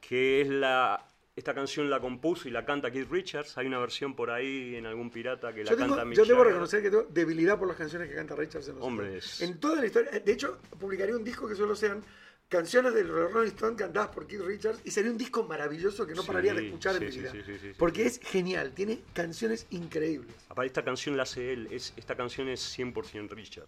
que 0.01 0.41
es 0.41 0.49
la... 0.49 1.03
Esta 1.35 1.53
canción 1.53 1.87
la 1.89 1.99
compuso 1.99 2.47
y 2.47 2.51
la 2.51 2.65
canta 2.65 2.89
Keith 2.89 3.09
Richards. 3.11 3.57
Hay 3.59 3.67
una 3.67 3.77
versión 3.77 4.15
por 4.15 4.31
ahí 4.31 4.75
en 4.75 4.87
algún 4.87 5.11
pirata 5.11 5.53
que 5.53 5.63
la 5.63 5.69
Yo, 5.69 5.77
tengo- 5.77 5.89
canta 5.89 6.03
Mick 6.05 6.17
yo 6.17 6.25
debo 6.25 6.43
reconocer 6.43 6.81
que 6.81 6.89
tengo 6.89 7.03
debilidad 7.11 7.59
por 7.59 7.67
las 7.67 7.77
canciones 7.77 8.09
que 8.09 8.15
canta 8.15 8.35
Richards 8.35 8.67
en 8.69 8.75
los 8.75 8.83
Hombre, 8.83 9.17
es- 9.19 9.41
En 9.41 9.59
toda 9.59 9.75
la 9.79 9.85
historia. 9.85 10.09
De 10.19 10.31
hecho, 10.31 10.57
publicaría 10.79 11.15
un 11.15 11.23
disco 11.23 11.47
que 11.47 11.53
solo 11.55 11.75
sean 11.75 12.03
canciones 12.49 12.93
de 12.95 13.03
los 13.03 13.31
Rolling 13.31 13.49
Stones 13.51 13.77
cantadas 13.77 14.09
por 14.09 14.25
Keith 14.25 14.41
Richards 14.41 14.79
y 14.83 14.89
sería 14.89 15.11
un 15.11 15.17
disco 15.17 15.43
maravilloso 15.43 16.07
que 16.07 16.15
no 16.15 16.21
Sí, 16.23 16.27
pararía 16.27 16.55
de 16.55 16.65
escuchar 16.65 16.95
en 16.95 17.05
mi 17.07 17.15
vida. 17.15 17.31
sí, 17.31 17.43
sí, 17.45 17.53
sí, 17.53 17.59
sí. 17.61 17.75
Porque 17.77 18.07
es 18.07 18.19
genial, 18.19 18.71
tiene 18.73 19.01
canciones 19.13 19.67
increíbles. 19.69 20.33
Aparte, 20.49 20.67
esta 20.67 20.83
canción 20.83 21.15
la 21.17 21.23
hace 21.23 21.53
él. 21.53 21.67
Es, 21.69 21.93
esta 21.97 22.15
canción 22.15 22.47
es 22.49 22.61
100% 22.79 23.29
Richard. 23.29 23.67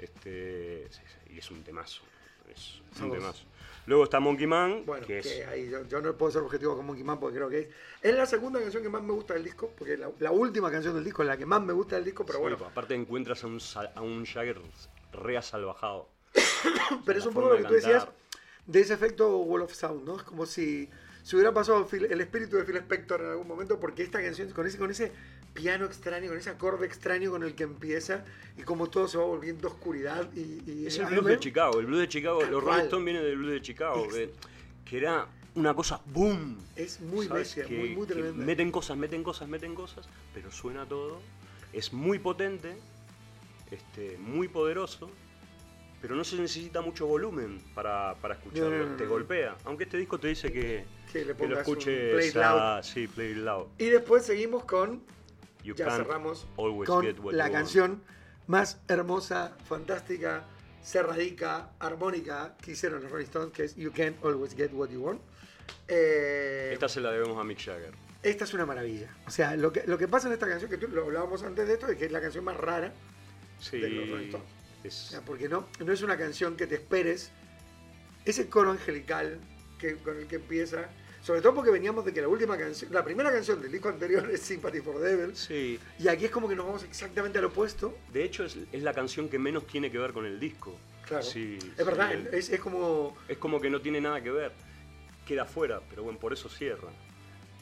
Este, 0.00 0.88
y 1.28 1.38
es 1.38 1.50
un 1.50 1.62
temazo. 1.62 2.02
Es 2.50 2.80
un 3.00 3.12
temazo. 3.12 3.44
Luego 3.86 4.04
está 4.04 4.20
Monkey 4.20 4.46
Man, 4.46 4.84
Bueno, 4.86 5.06
que 5.06 5.20
que 5.20 5.40
es... 5.40 5.48
ahí 5.48 5.68
yo, 5.68 5.86
yo 5.86 6.00
no 6.00 6.14
puedo 6.14 6.32
ser 6.32 6.42
objetivo 6.42 6.76
con 6.76 6.86
Monkey 6.86 7.04
Man 7.04 7.18
porque 7.18 7.36
creo 7.36 7.48
que 7.48 7.58
es. 7.60 7.68
Es 8.02 8.14
la 8.14 8.26
segunda 8.26 8.60
canción 8.60 8.82
que 8.82 8.88
más 8.88 9.02
me 9.02 9.12
gusta 9.12 9.34
del 9.34 9.44
disco, 9.44 9.72
porque 9.76 9.96
la, 9.96 10.10
la 10.18 10.30
última 10.30 10.70
canción 10.70 10.94
del 10.94 11.04
disco 11.04 11.22
es 11.22 11.28
la 11.28 11.36
que 11.36 11.46
más 11.46 11.62
me 11.62 11.72
gusta 11.72 11.96
del 11.96 12.04
disco, 12.04 12.24
pero 12.24 12.38
sí, 12.38 12.42
bueno. 12.42 12.56
aparte 12.64 12.94
encuentras 12.94 13.44
a 13.44 13.46
un, 13.46 13.60
a 13.94 14.00
un 14.00 14.24
Jagger 14.24 14.60
re 15.12 15.36
asalvajado. 15.36 16.08
Pero 17.04 17.18
es 17.18 17.26
un 17.26 17.34
poco 17.34 17.50
lo 17.50 17.56
que 17.56 17.64
tú 17.64 17.74
decías 17.74 18.06
de 18.66 18.80
ese 18.80 18.94
efecto 18.94 19.38
Wall 19.38 19.62
of 19.62 19.74
Sound, 19.74 20.04
¿no? 20.04 20.16
Es 20.16 20.22
como 20.22 20.46
si 20.46 20.88
se 21.22 21.36
hubiera 21.36 21.52
pasado 21.52 21.86
el 21.92 22.20
espíritu 22.20 22.56
de 22.56 22.64
Phil 22.64 22.76
Spector 22.76 23.20
en 23.20 23.30
algún 23.30 23.48
momento, 23.48 23.80
porque 23.80 24.02
esta 24.02 24.22
canción, 24.22 24.50
con 24.50 24.66
ese, 24.66 24.78
con 24.78 24.90
ese 24.90 25.12
piano 25.54 25.84
extraño, 25.86 26.28
con 26.28 26.38
ese 26.38 26.50
acorde 26.50 26.86
extraño 26.86 27.30
con 27.30 27.42
el 27.42 27.54
que 27.54 27.64
empieza, 27.64 28.24
y 28.56 28.62
como 28.62 28.88
todo 28.88 29.08
se 29.08 29.18
va 29.18 29.24
volviendo 29.24 29.68
oscuridad. 29.68 30.28
Y, 30.34 30.62
y- 30.70 30.86
Es 30.86 30.98
el 30.98 31.06
blues 31.06 31.26
de 31.26 31.38
Chicago. 31.38 31.80
El 31.80 31.86
blues 31.86 32.00
de 32.00 32.08
Chicago, 32.08 32.42
los. 32.42 32.62
Rolling 32.62 32.82
Stones 32.84 33.04
vienen 33.04 33.22
del 33.24 33.36
blues 33.36 33.52
de 33.52 33.62
Chicago, 33.62 34.08
que, 34.08 34.32
que 34.84 34.96
era 34.98 35.26
una 35.56 35.74
cosa 35.74 36.00
boom. 36.06 36.56
Es 36.76 37.00
muy 37.00 37.26
bestia, 37.26 37.64
Que- 37.64 37.76
muy, 37.78 37.88
muy 37.96 38.06
tremenda. 38.06 38.44
Meten 38.44 38.70
cosas, 38.70 38.96
meten 38.96 39.22
cosas, 39.22 39.48
meten 39.48 39.74
cosas, 39.74 40.08
pero 40.32 40.50
suena 40.52 40.86
todo. 40.86 41.20
Es 41.72 41.92
muy 41.92 42.18
potente, 42.18 42.76
este, 43.70 44.16
muy 44.18 44.48
poderoso, 44.48 45.10
pero 46.00 46.14
no 46.16 46.24
se 46.24 46.36
necesita 46.36 46.80
mucho 46.80 47.06
volumen 47.06 47.60
para, 47.74 48.14
para 48.20 48.34
escucharlo. 48.34 48.70
No, 48.70 48.84
no, 48.84 48.90
no, 48.92 48.96
te 48.96 49.06
golpea. 49.06 49.56
Aunque 49.64 49.84
este 49.84 49.98
disco 49.98 50.18
te 50.18 50.28
dice 50.28 50.50
que, 50.52 50.84
Que 51.12 51.24
le 51.24 51.34
que 51.36 51.46
lo 51.46 51.58
escuches 51.60 52.14
play 52.14 52.32
loud. 52.32 52.82
sí, 52.82 53.06
play 53.06 53.34
loud. 53.34 53.66
Y 53.78 53.86
después 53.86 54.24
seguimos 54.24 54.64
con 54.64 55.02
You 55.64 55.74
ya 55.74 55.90
cerramos 55.90 56.46
always 56.56 56.88
con 56.88 57.04
get 57.04 57.18
what 57.18 57.32
la 57.34 57.46
you 57.46 57.52
want. 57.52 57.52
canción 57.52 58.02
más 58.46 58.80
hermosa, 58.88 59.56
fantástica, 59.66 60.44
cerradica, 60.82 61.70
armónica 61.78 62.56
que 62.62 62.72
hicieron 62.72 63.02
los 63.02 63.10
Rolling 63.10 63.26
Stones, 63.26 63.52
que 63.52 63.64
es 63.64 63.76
You 63.76 63.92
Can't 63.92 64.16
Always 64.24 64.54
Get 64.54 64.72
What 64.72 64.88
You 64.90 65.02
Want. 65.02 65.20
Eh, 65.88 66.70
Esta 66.72 66.88
se 66.88 67.00
la 67.00 67.10
debemos 67.12 67.38
a 67.38 67.44
Mick 67.44 67.58
Jagger. 67.64 67.92
esta 68.22 68.44
es 68.44 68.54
una 68.54 68.66
maravilla. 68.66 69.08
O 69.26 69.30
sea, 69.30 69.56
lo 69.56 69.72
que, 69.72 69.84
lo 69.86 69.96
que 69.98 70.08
pasa 70.08 70.26
en 70.28 70.34
esta 70.34 70.48
canción, 70.48 70.70
que 70.70 70.78
tú, 70.78 70.88
lo 70.88 71.04
hablábamos 71.04 71.42
antes 71.42 71.66
de 71.68 71.74
esto, 71.74 71.86
es 71.88 71.96
que 71.96 72.06
es 72.06 72.12
la 72.12 72.20
canción 72.20 72.44
más 72.44 72.56
rara, 72.56 72.92
Sí, 73.58 73.78
de 73.78 73.88
los 73.90 74.08
Rolling 74.08 74.26
Stones. 74.26 74.46
o 74.82 74.86
es- 74.88 74.94
sea, 74.94 75.20
porque 75.20 75.48
no, 75.48 75.68
no 75.84 75.92
es 75.92 76.02
una 76.02 76.16
canción 76.16 76.56
que 76.56 76.66
te 76.66 76.76
esperes 76.76 77.30
ese 78.24 78.48
coro 78.48 78.70
angelical 78.70 79.38
que, 79.80 79.96
con 79.96 80.16
el 80.18 80.26
que 80.26 80.36
empieza, 80.36 80.88
sobre 81.22 81.40
todo 81.40 81.54
porque 81.54 81.70
veníamos 81.70 82.04
de 82.04 82.12
que 82.12 82.20
la 82.20 82.28
última 82.28 82.56
canción, 82.56 82.92
la 82.92 83.04
primera 83.04 83.30
canción 83.32 83.60
del 83.60 83.72
disco 83.72 83.88
anterior 83.88 84.28
es 84.30 84.40
Sympathy 84.42 84.80
for 84.80 84.96
the 85.00 85.16
Devil, 85.16 85.36
Sí. 85.36 85.78
y 85.98 86.08
aquí 86.08 86.26
es 86.26 86.30
como 86.30 86.48
que 86.48 86.56
nos 86.56 86.66
vamos 86.66 86.84
exactamente 86.84 87.38
al 87.38 87.46
opuesto. 87.46 87.96
De 88.12 88.24
hecho, 88.24 88.44
es, 88.44 88.56
es 88.72 88.82
la 88.82 88.92
canción 88.94 89.28
que 89.28 89.38
menos 89.38 89.66
tiene 89.66 89.90
que 89.90 89.98
ver 89.98 90.12
con 90.12 90.26
el 90.26 90.38
disco. 90.38 90.76
Claro. 91.06 91.22
Sí, 91.24 91.56
es 91.60 91.64
sí, 91.64 91.70
verdad, 91.84 92.12
el- 92.12 92.28
es, 92.32 92.50
es 92.50 92.60
como... 92.60 93.16
es 93.28 93.38
como 93.38 93.60
que 93.60 93.68
no 93.70 93.80
tiene 93.80 94.00
nada 94.00 94.22
que 94.22 94.30
ver. 94.30 94.52
Queda 95.26 95.44
fuera, 95.44 95.80
pero 95.88 96.02
bueno, 96.04 96.18
por 96.18 96.32
eso 96.32 96.48
cierra. 96.48 96.88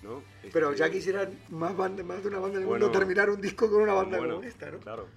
¿no? 0.03 0.23
Pero 0.53 0.69
Este, 0.71 0.79
ya 0.81 0.91
quisieran 0.91 1.31
más, 1.49 1.77
banda, 1.77 2.03
más 2.05 2.23
de 2.23 2.29
una 2.29 2.39
banda 2.39 2.57
en 2.59 2.63
el 2.63 2.69
Bueno, 2.69 2.87
mundo 2.87 2.99
terminar 2.99 3.31
un 3.31 3.41
disco 3.41 3.69
con 3.69 3.83
una 3.83 3.95
banda 3.95 4.19
bueno, 4.19 4.37
como 4.37 4.47
esta, 4.47 4.71
¿no? 4.71 4.79
Claro. 4.79 5.09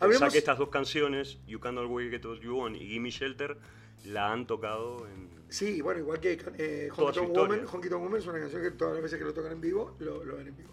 Hablemos- 0.00 0.20
Pensá 0.20 0.32
que 0.32 0.38
estas 0.38 0.56
dos 0.58 0.70
canciones, 0.70 1.36
You 1.46 1.60
Can't 1.60 1.76
Always 1.78 2.10
Get 2.10 2.24
What 2.24 2.38
You 2.40 2.56
Want 2.56 2.76
y 2.76 2.86
Gimme 2.88 3.10
Shelter, 3.10 3.58
la 4.06 4.32
han 4.32 4.46
tocado 4.46 5.06
en... 5.06 5.28
Sí, 5.48 5.80
bueno, 5.80 6.00
igual 6.00 6.20
que 6.20 6.38
eh, 6.58 6.88
Honky 6.94 7.18
Tonk. 7.20 7.36
Woman, 7.36 7.66
Honky 7.66 7.88
Tonk 7.88 8.02
Woman 8.02 8.18
es 8.18 8.26
una 8.26 8.40
canción 8.40 8.62
que 8.62 8.70
todas 8.72 8.94
las 8.94 9.02
veces 9.02 9.18
que 9.18 9.24
lo 9.24 9.32
tocan 9.32 9.52
en 9.52 9.60
vivo, 9.60 9.96
lo, 10.00 10.24
lo 10.24 10.36
ven 10.36 10.48
en 10.48 10.56
vivo. 10.56 10.70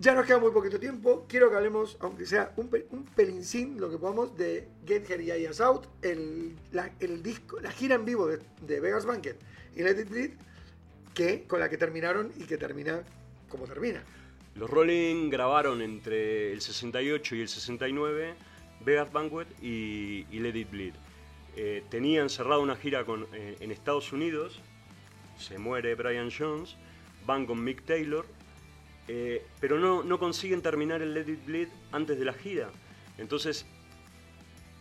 Ya 0.00 0.14
nos 0.14 0.26
queda 0.26 0.38
muy 0.38 0.52
poquito 0.52 0.78
tiempo. 0.78 1.26
Quiero 1.28 1.50
que 1.50 1.56
hablemos, 1.56 1.96
aunque 2.00 2.24
sea 2.24 2.52
un, 2.56 2.70
un 2.90 3.04
pelincín, 3.04 3.80
lo 3.80 3.90
que 3.90 3.98
podamos, 3.98 4.36
de 4.36 4.68
Get 4.86 5.10
Her 5.10 5.20
y 5.20 5.30
Eyes 5.32 5.60
Out, 5.60 5.86
el, 6.02 6.54
la, 6.70 6.92
el 7.00 7.22
disco, 7.22 7.58
la 7.60 7.72
gira 7.72 7.96
en 7.96 8.04
vivo 8.04 8.28
de, 8.28 8.38
de 8.60 8.80
Vegas 8.80 9.06
Banquet 9.06 9.36
y 9.74 9.82
Let 9.82 10.00
It 10.00 10.08
Bleed, 10.08 10.30
que, 11.14 11.44
con 11.48 11.58
la 11.58 11.68
que 11.68 11.78
terminaron 11.78 12.30
y 12.36 12.44
que 12.44 12.56
termina 12.58 13.02
como 13.48 13.64
termina. 13.64 14.04
Los 14.54 14.70
Rolling 14.70 15.30
grabaron 15.30 15.82
entre 15.82 16.52
el 16.52 16.60
68 16.60 17.34
y 17.34 17.40
el 17.40 17.48
69 17.48 18.34
Vegas 18.84 19.12
Banquet 19.12 19.48
y, 19.60 20.26
y 20.30 20.38
Let 20.38 20.56
It 20.56 20.70
Bleed. 20.70 20.94
Eh, 21.60 21.82
tenían 21.90 22.30
cerrado 22.30 22.62
una 22.62 22.76
gira 22.76 23.04
con, 23.04 23.26
eh, 23.32 23.56
en 23.58 23.72
Estados 23.72 24.12
Unidos, 24.12 24.60
se 25.38 25.58
muere 25.58 25.96
Brian 25.96 26.30
Jones, 26.30 26.76
van 27.26 27.46
con 27.46 27.64
Mick 27.64 27.82
Taylor, 27.84 28.24
eh, 29.08 29.44
pero 29.58 29.76
no, 29.80 30.04
no 30.04 30.20
consiguen 30.20 30.62
terminar 30.62 31.02
el 31.02 31.14
Let 31.14 31.28
It 31.28 31.44
Bleed 31.46 31.68
antes 31.90 32.16
de 32.16 32.24
la 32.24 32.32
gira. 32.32 32.70
Entonces, 33.18 33.66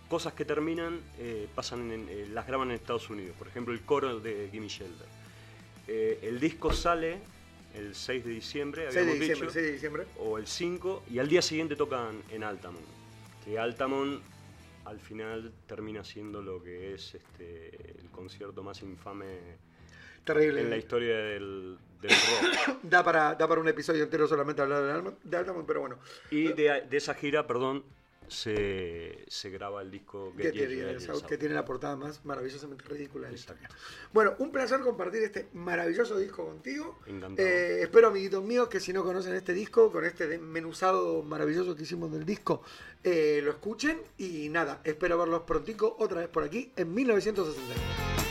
cosas 0.07 0.33
que 0.33 0.45
terminan 0.45 1.01
pasan 1.55 1.91
en- 1.91 2.35
las 2.35 2.45
graban 2.45 2.69
en 2.69 2.75
Estados 2.75 3.09
Unidos. 3.09 3.35
Por 3.39 3.47
ejemplo, 3.47 3.73
el 3.73 3.81
coro 3.81 4.19
de 4.19 4.47
Gimme 4.51 4.67
Shelter. 4.69 5.07
El 5.87 6.39
disco 6.39 6.71
sale 6.71 7.17
el 7.73 7.95
6 7.95 8.23
de 8.23 8.31
diciembre, 8.33 8.83
6 8.83 8.93
de 8.93 8.99
habíamos 9.01 9.19
diciembre, 9.19 9.47
dicho, 9.47 9.53
6 9.53 9.65
de 9.65 9.71
diciembre. 9.73 10.03
o 10.19 10.37
el 10.37 10.45
5, 10.45 11.03
y 11.09 11.17
al 11.17 11.27
día 11.27 11.41
siguiente 11.41 11.75
tocan 11.75 12.21
en 12.29 12.43
Altamont. 12.43 12.85
Que 13.43 13.57
Altamont 13.57 14.21
al 14.87 14.99
final 14.99 15.53
termina 15.65 16.03
siendo 16.03 16.41
lo 16.41 16.63
que 16.63 16.93
es 16.93 17.15
este, 17.15 17.67
el 17.99 18.09
concierto 18.09 18.63
más 18.63 18.81
infame 18.81 19.57
Terrible. 20.23 20.61
en 20.61 20.69
la 20.69 20.77
historia 20.77 21.17
del, 21.17 21.77
del 22.01 22.11
rock. 22.11 22.77
Da 22.83 23.03
para, 23.03 23.35
da 23.35 23.47
para 23.47 23.59
un 23.59 23.67
episodio 23.67 24.03
entero 24.03 24.27
solamente 24.27 24.61
hablar 24.61 25.13
de 25.23 25.37
Altamont, 25.37 25.67
pero 25.67 25.81
bueno. 25.81 25.99
Y 26.31 26.53
de, 26.53 26.85
de 26.89 26.97
esa 26.97 27.13
gira, 27.13 27.45
perdón, 27.47 27.83
se, 28.29 29.23
se 29.27 29.49
graba 29.49 29.81
el 29.81 29.91
disco 29.91 30.33
Get 30.37 30.53
Your 30.53 30.69
Your 30.69 30.89
Eyes 30.89 31.01
Eyes 31.01 31.09
Out, 31.09 31.21
Out. 31.21 31.29
que 31.29 31.37
tiene 31.37 31.55
la 31.55 31.65
portada 31.65 31.95
más 31.95 32.23
maravillosamente 32.25 32.85
ridícula 32.85 33.25
de 33.27 33.33
la 33.33 33.37
historia. 33.37 33.69
Bueno, 34.13 34.35
un 34.39 34.51
placer 34.51 34.79
compartir 34.81 35.23
este 35.23 35.47
maravilloso 35.53 36.17
disco 36.17 36.45
contigo. 36.45 36.99
Encantado. 37.05 37.47
Eh, 37.47 37.83
espero, 37.83 38.07
amiguitos 38.07 38.43
míos, 38.43 38.67
que 38.67 38.79
si 38.79 38.93
no 38.93 39.03
conocen 39.03 39.35
este 39.35 39.53
disco, 39.53 39.91
con 39.91 40.05
este 40.05 40.27
desmenuzado 40.27 41.23
maravilloso 41.23 41.75
que 41.75 41.83
hicimos 41.83 42.11
del 42.11 42.25
disco, 42.25 42.61
eh, 43.03 43.41
lo 43.43 43.51
escuchen. 43.51 44.01
Y 44.17 44.49
nada, 44.49 44.81
espero 44.83 45.17
verlos 45.17 45.43
prontico 45.43 45.95
otra 45.99 46.21
vez 46.21 46.29
por 46.29 46.43
aquí 46.43 46.71
en 46.75 46.93
1960. 46.93 48.26